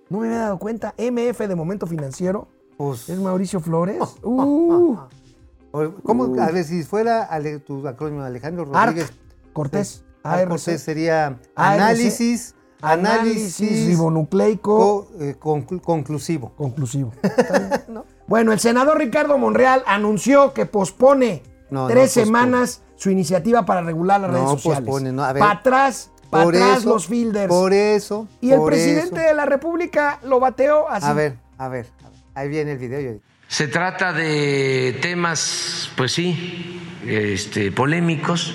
[0.09, 0.93] No me había dado cuenta.
[0.97, 2.47] MF de Momento Financiero.
[2.77, 3.97] Pues, ¿Es Mauricio Flores?
[4.23, 6.41] Uh, ¿Cómo?
[6.41, 9.13] A ver, si fuera ale- tu acrónimo Alejandro Arc Rodríguez.
[9.53, 10.03] Cortés.
[10.23, 10.49] Arc ARC.
[10.49, 11.39] Cortés sería ARC.
[11.55, 16.53] análisis, Análisis análisis ribonucleico co- eh, conclu- conclusivo.
[16.55, 17.11] conclusivo.
[18.27, 24.19] Bueno, el senador Ricardo Monreal anunció que pospone No, tres semanas su iniciativa para regular
[24.19, 24.79] las redes sociales.
[24.81, 25.39] pospone, no, a ver.
[25.41, 27.47] Para atrás, para Por atrás eso, los fielders.
[27.47, 28.28] Por eso.
[28.41, 29.28] y el presidente eso.
[29.28, 31.05] de la República lo bateó así.
[31.07, 32.19] A ver, a ver, a ver.
[32.36, 32.99] Ahí viene el video.
[33.01, 38.53] yo- Se trata de temas, pues sí, este, polémicos.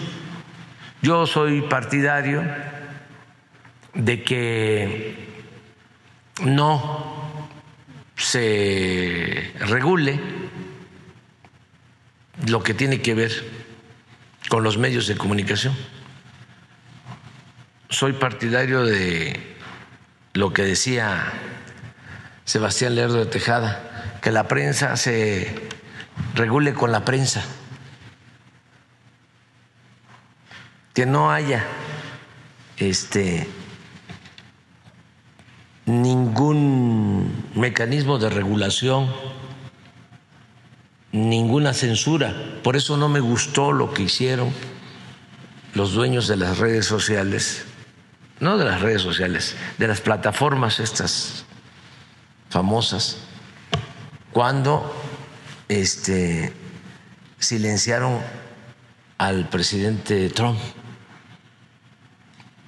[1.00, 2.42] Yo soy partidario
[3.94, 5.28] de que
[6.44, 7.42] no
[8.16, 10.20] se regule
[12.46, 13.32] lo que tiene que ver
[14.48, 15.74] con los medios de comunicación.
[17.92, 19.38] Soy partidario de
[20.32, 21.30] lo que decía
[22.46, 25.68] Sebastián Lerdo de Tejada, que la prensa se
[26.34, 27.44] regule con la prensa,
[30.94, 31.66] que no haya
[32.78, 33.46] este
[35.84, 39.12] ningún mecanismo de regulación,
[41.12, 42.34] ninguna censura.
[42.62, 44.50] Por eso no me gustó lo que hicieron
[45.74, 47.66] los dueños de las redes sociales,
[48.42, 51.44] no de las redes sociales, de las plataformas estas
[52.50, 53.18] famosas
[54.32, 54.92] cuando
[55.68, 56.52] este,
[57.38, 58.18] silenciaron
[59.16, 60.58] al presidente Trump.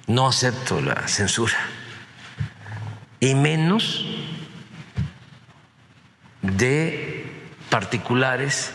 [0.07, 1.55] No acepto la censura,
[3.19, 4.05] y menos
[6.41, 7.29] de
[7.69, 8.71] particulares.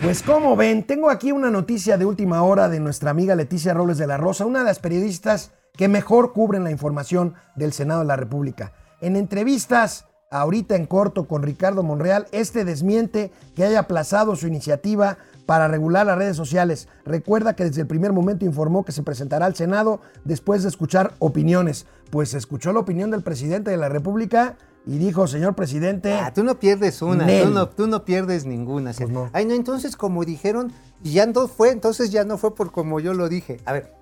[0.00, 3.98] Pues como ven, tengo aquí una noticia de última hora de nuestra amiga Leticia Robles
[3.98, 8.06] de la Rosa, una de las periodistas que mejor cubren la información del Senado de
[8.06, 8.72] la República.
[9.00, 15.18] En entrevistas ahorita en corto con Ricardo Monreal, este desmiente que haya aplazado su iniciativa
[15.44, 16.88] para regular las redes sociales.
[17.04, 21.12] Recuerda que desde el primer momento informó que se presentará al Senado después de escuchar
[21.18, 21.86] opiniones.
[22.10, 24.56] Pues escuchó la opinión del presidente de la República
[24.86, 28.92] y dijo, señor presidente, Ah, tú no pierdes una, tú no, tú no pierdes ninguna.
[28.96, 29.30] Pues no.
[29.32, 33.12] Ay, no, entonces como dijeron, ya no fue, entonces ya no fue por como yo
[33.12, 33.58] lo dije.
[33.64, 33.92] A ver,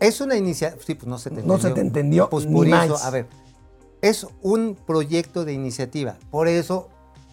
[0.00, 1.56] es una iniciativa, sí, pues no se te entendió.
[1.56, 3.04] No se te entendió, Pues ni por eso, más.
[3.04, 3.26] a ver,
[4.02, 6.88] es un proyecto de iniciativa, por eso,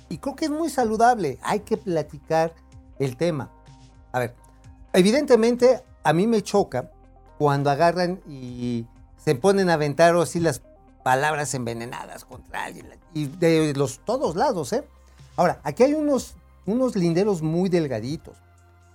[0.09, 2.53] y creo que es muy saludable, hay que platicar
[2.99, 3.51] el tema.
[4.11, 4.35] A ver,
[4.93, 6.91] evidentemente a mí me choca
[7.37, 8.85] cuando agarran y
[9.17, 10.61] se ponen a aventar así las
[11.03, 14.83] palabras envenenadas contra alguien y de los todos lados, ¿eh?
[15.35, 16.35] Ahora, aquí hay unos,
[16.65, 18.37] unos linderos muy delgaditos.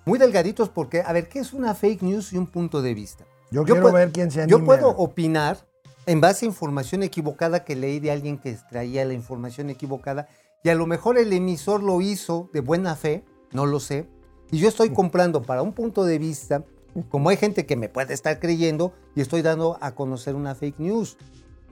[0.06, 3.24] Muy delgaditos porque, a ver, ¿qué es una fake news y un punto de vista?
[3.50, 5.66] Yo quiero puedo- ver quién se Yo anime puedo a- opinar
[6.06, 10.28] en base a información equivocada que leí de alguien que extraía la información equivocada
[10.64, 14.08] y a lo mejor el emisor lo hizo de buena fe, no lo sé,
[14.50, 16.64] y yo estoy comprando para un punto de vista,
[17.10, 20.78] como hay gente que me puede estar creyendo y estoy dando a conocer una fake
[20.80, 21.16] news.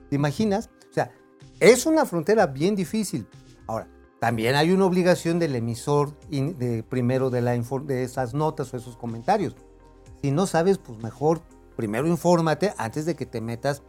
[0.09, 0.69] ¿Te imaginas?
[0.89, 1.11] O sea,
[1.59, 3.27] es una frontera bien difícil.
[3.65, 3.87] Ahora,
[4.19, 8.77] también hay una obligación del emisor in- de, primero de, la, de esas notas o
[8.77, 9.55] esos comentarios.
[10.21, 11.41] Si no sabes, pues mejor
[11.77, 13.83] primero infórmate antes de que te metas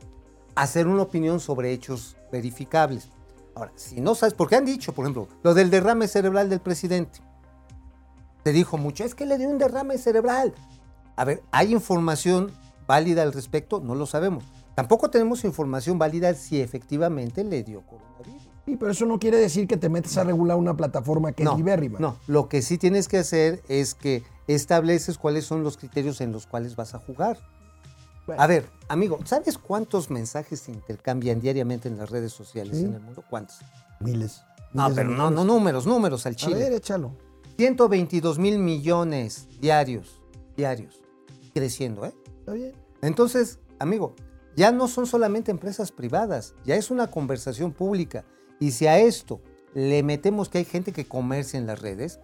[0.54, 3.08] a hacer una opinión sobre hechos verificables.
[3.56, 7.20] Ahora, si no sabes, porque han dicho, por ejemplo, lo del derrame cerebral del presidente.
[8.44, 10.54] Te dijo mucho, es que le dio un derrame cerebral.
[11.16, 12.52] A ver, ¿hay información
[12.86, 13.80] válida al respecto?
[13.80, 14.44] No lo sabemos.
[14.76, 18.48] Tampoco tenemos información válida si efectivamente le dio coronavirus.
[18.66, 21.56] Sí, pero eso no quiere decir que te metes a regular una plataforma que es
[21.56, 21.98] libérrima.
[21.98, 26.32] No, lo que sí tienes que hacer es que estableces cuáles son los criterios en
[26.32, 27.38] los cuales vas a jugar.
[28.28, 28.42] Bueno.
[28.42, 32.84] A ver, amigo, ¿sabes cuántos mensajes se intercambian diariamente en las redes sociales Sí.
[32.84, 33.24] en el mundo?
[33.30, 33.56] ¿Cuántos?
[34.00, 34.42] Miles.
[34.74, 36.56] No, pero no, no números, números al A Chile.
[36.56, 37.12] ver, échalo.
[37.56, 40.20] 122 mil millones diarios,
[40.58, 41.00] diarios,
[41.54, 42.12] creciendo, ¿eh?
[42.40, 42.72] Está bien.
[43.00, 44.14] Entonces, amigo,
[44.56, 48.26] ya no son solamente empresas privadas, ya es una conversación pública.
[48.60, 49.40] Y si a esto
[49.72, 52.20] le metemos que hay gente que comercia en las redes,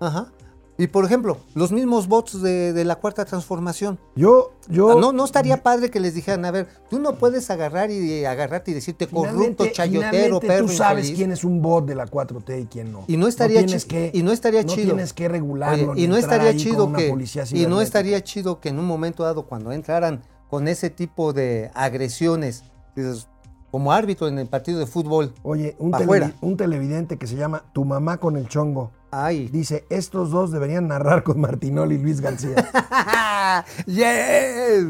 [0.00, 0.32] ajá.
[0.80, 3.98] Y por ejemplo, los mismos bots de, de la cuarta transformación.
[4.16, 4.98] Yo, yo.
[4.98, 8.70] No, no estaría padre que les dijeran, a ver, tú no puedes agarrar y agarrarte
[8.70, 11.16] y decirte corrupto, chayotero, perro Tú sabes infeliz".
[11.18, 13.04] quién es un bot de la 4T y quién no.
[13.08, 14.86] Y no estaría tienes chi- que, y no estaría no chido.
[14.94, 15.92] tienes que regularlo.
[15.92, 17.14] Oye, y no estaría chido que
[17.52, 21.70] y no estaría chido que en un momento dado cuando entraran con ese tipo de
[21.74, 22.64] agresiones
[22.96, 23.28] dices,
[23.70, 27.84] como árbitro en el partido de fútbol Oye, un, televi- televidente que se llama Tu
[27.84, 32.54] mamá con el chongo ay dice: Estos dos deberían narrar con Martinoli y Luis García.
[33.86, 34.86] yes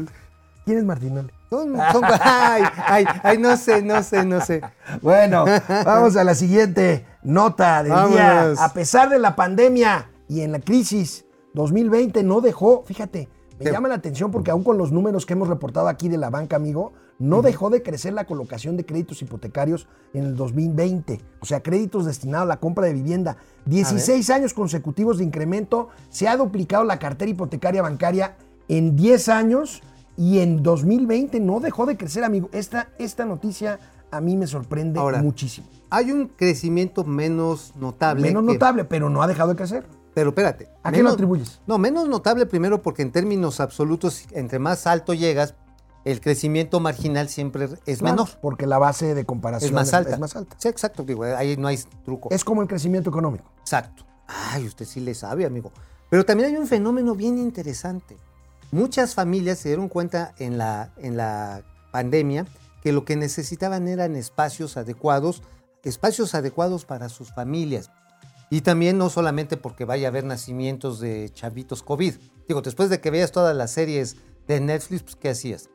[0.63, 1.29] ¿Quién es Martinoli?
[1.49, 4.61] son, son- ay, ay, ay, no sé, no sé, no sé.
[5.01, 5.45] Bueno,
[5.85, 8.53] vamos a la siguiente nota del día.
[8.57, 11.25] A pesar de la pandemia y en la crisis,
[11.55, 13.27] 2020 no dejó, fíjate,
[13.59, 13.71] me ¿Qué?
[13.71, 16.55] llama la atención porque aún con los números que hemos reportado aquí de la banca,
[16.55, 21.21] amigo, no dejó de crecer la colocación de créditos hipotecarios en el 2020.
[21.39, 23.37] O sea, créditos destinados a la compra de vivienda.
[23.65, 25.89] 16 años consecutivos de incremento.
[26.09, 29.83] Se ha duplicado la cartera hipotecaria bancaria en 10 años
[30.17, 32.49] y en 2020 no dejó de crecer, amigo.
[32.53, 35.67] Esta, esta noticia a mí me sorprende Ahora, muchísimo.
[35.91, 38.23] Hay un crecimiento menos notable.
[38.23, 39.85] Menos que- notable, pero no ha dejado de crecer.
[40.13, 40.67] Pero espérate.
[40.83, 41.61] ¿A qué lo atribuyes?
[41.67, 45.55] No, menos notable primero porque en términos absolutos, entre más alto llegas,
[46.03, 48.29] el crecimiento marginal siempre es Claro, menor.
[48.41, 50.11] Porque la base de comparación Es más alta.
[50.11, 50.55] Es más alta.
[50.59, 52.29] Sí, exacto, digo, ahí no hay truco.
[52.31, 53.51] Es como el crecimiento económico.
[53.59, 54.05] Exacto.
[54.27, 55.71] Ay, usted sí le sabe, amigo.
[56.09, 58.17] Pero también hay un fenómeno bien interesante.
[58.71, 62.45] Muchas familias se dieron cuenta en la, en la pandemia
[62.81, 65.43] que lo que necesitaban eran espacios adecuados,
[65.83, 67.91] espacios adecuados para sus familias.
[68.49, 72.15] Y también no solamente porque vaya a haber nacimientos de chavitos COVID.
[72.47, 75.69] Digo, después de que veas todas las series de Netflix, pues, ¿qué hacías?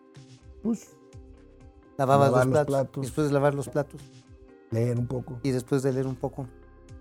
[0.66, 0.96] Pues
[1.96, 3.02] Lavabas Lavar los los platos.
[3.02, 4.00] Y después de lavar los platos.
[4.70, 5.40] leer un poco.
[5.42, 6.46] y después de leer un poco.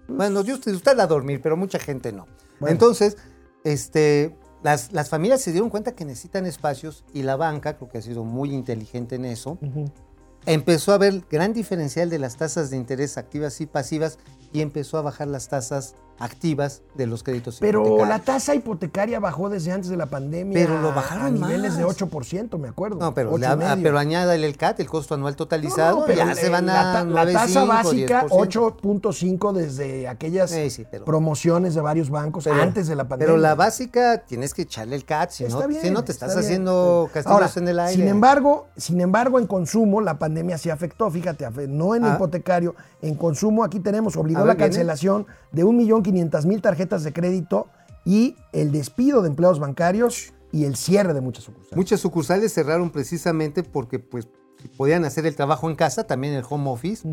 [0.07, 2.27] Bueno, yo usted, usted a dormir, pero mucha gente no.
[2.59, 2.71] Bueno.
[2.71, 3.17] Entonces,
[3.63, 7.97] este, las, las familias se dieron cuenta que necesitan espacios y la banca, creo que
[7.97, 9.57] ha sido muy inteligente en eso,
[10.45, 14.19] empezó a ver gran diferencial de las tasas de interés activas y pasivas
[14.53, 19.49] y empezó a bajar las tasas activas de los créditos Pero la tasa hipotecaria bajó
[19.49, 20.53] desde antes de la pandemia.
[20.53, 21.77] Pero lo bajaron a niveles más.
[21.79, 22.99] de 8%, me acuerdo.
[22.99, 27.25] No, pero, ah, añádale el CAT, el costo anual totalizado, ya se van a La,
[27.25, 30.55] la tasa básica 8.5 desde aquellas
[31.05, 33.33] promociones de varios bancos antes de la pandemia.
[33.33, 35.45] Pero la básica tienes que echarle el CAT, si,
[35.91, 38.01] no, te estás haciendo castigos en el aire.
[38.01, 42.13] Sin embargo, sin embargo, en consumo la pandemia sí afectó, fíjate, no en ah.
[42.15, 47.03] hipotecario, en consumo aquí tenemos obligó ver, la cancelación de un millón 500 mil tarjetas
[47.03, 47.67] de crédito
[48.05, 51.75] y el despido de empleados bancarios y el cierre de muchas sucursales.
[51.75, 54.27] Muchas sucursales cerraron precisamente porque pues
[54.77, 57.07] podían hacer el trabajo en casa, también el home office.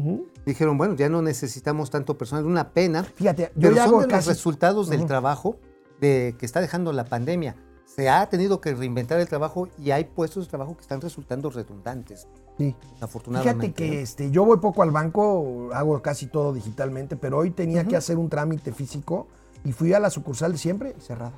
[0.45, 3.05] Dijeron, bueno, ya no necesitamos tanto personal, una pena.
[3.05, 5.57] Fíjate, pero son de los resultados del trabajo
[6.01, 7.57] de, que está dejando la pandemia.
[7.85, 11.51] Se ha tenido que reinventar el trabajo y hay puestos de trabajo que están resultando
[11.51, 12.26] redundantes,
[12.57, 12.74] Sí.
[13.01, 13.66] afortunadamente.
[13.66, 17.85] Fíjate que este, yo voy poco al banco, hago casi todo digitalmente, pero hoy tenía
[17.85, 19.28] que hacer un trámite físico
[19.64, 21.35] y fui a la sucursal de siempre cerrada.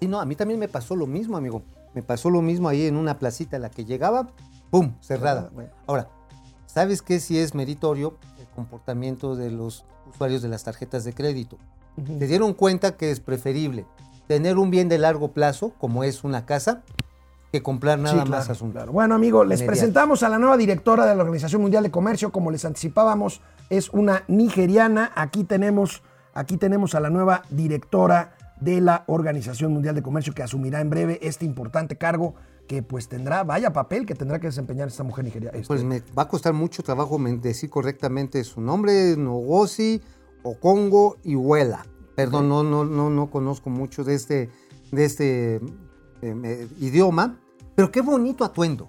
[0.00, 1.62] Sí, no, a mí también me pasó lo mismo, amigo.
[1.94, 4.28] Me pasó lo mismo ahí en una placita a la que llegaba,
[4.70, 4.94] ¡pum!
[5.00, 5.46] Cerrada.
[5.48, 5.70] Ah, bueno.
[5.86, 6.08] Ahora,
[6.66, 11.56] ¿sabes qué si es meritorio el comportamiento de los usuarios de las tarjetas de crédito?
[11.96, 13.86] Se dieron cuenta que es preferible
[14.26, 16.82] tener un bien de largo plazo, como es una casa,
[17.52, 18.74] que comprar nada Sí, más asunto.
[18.74, 18.92] claro.
[18.92, 22.32] Bueno, amigo, les presentamos a la nueva directora de la Organización Mundial de Comercio.
[22.32, 25.12] Como les anticipábamos, es una nigeriana.
[25.14, 26.02] Aquí tenemos,
[26.32, 30.90] aquí tenemos a la nueva directora de la Organización Mundial de Comercio que asumirá en
[30.90, 32.34] breve este importante cargo
[32.66, 35.56] que pues tendrá, vaya papel que tendrá que desempeñar esta mujer nigeriana.
[35.56, 40.00] Este, Pues me va a costar mucho trabajo decir correctamente su nombre, Nogosi,
[40.42, 41.84] Okongo y Huela.
[42.14, 44.50] Perdón, no, no, no, no conozco mucho de este,
[44.92, 45.60] de este eh,
[46.22, 47.38] eh, idioma,
[47.74, 48.88] pero qué bonito atuendo.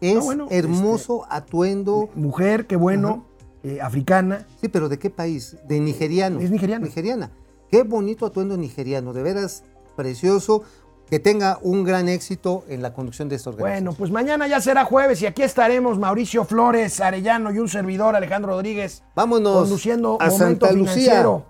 [0.00, 2.08] Es bueno, hermoso atuendo.
[2.14, 3.24] mujer, qué bueno,
[3.62, 4.46] eh, africana.
[4.60, 5.56] Sí, pero ¿de qué país?
[5.66, 6.40] De nigeriano.
[6.40, 6.86] Es nigeriana.
[6.86, 7.30] Nigeriana.
[7.70, 9.64] Qué bonito atuendo nigeriano, de veras
[9.96, 10.62] precioso.
[11.10, 13.84] Que tenga un gran éxito en la conducción de esta organización.
[13.84, 18.14] Bueno, pues mañana ya será jueves y aquí estaremos Mauricio Flores, Arellano y un servidor
[18.14, 20.92] Alejandro Rodríguez Vámonos conduciendo a Momento Santa Lucía.
[20.92, 21.46] Financiero.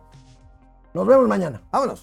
[0.99, 1.61] Nos vemos mañana.
[1.71, 2.03] Vámonos.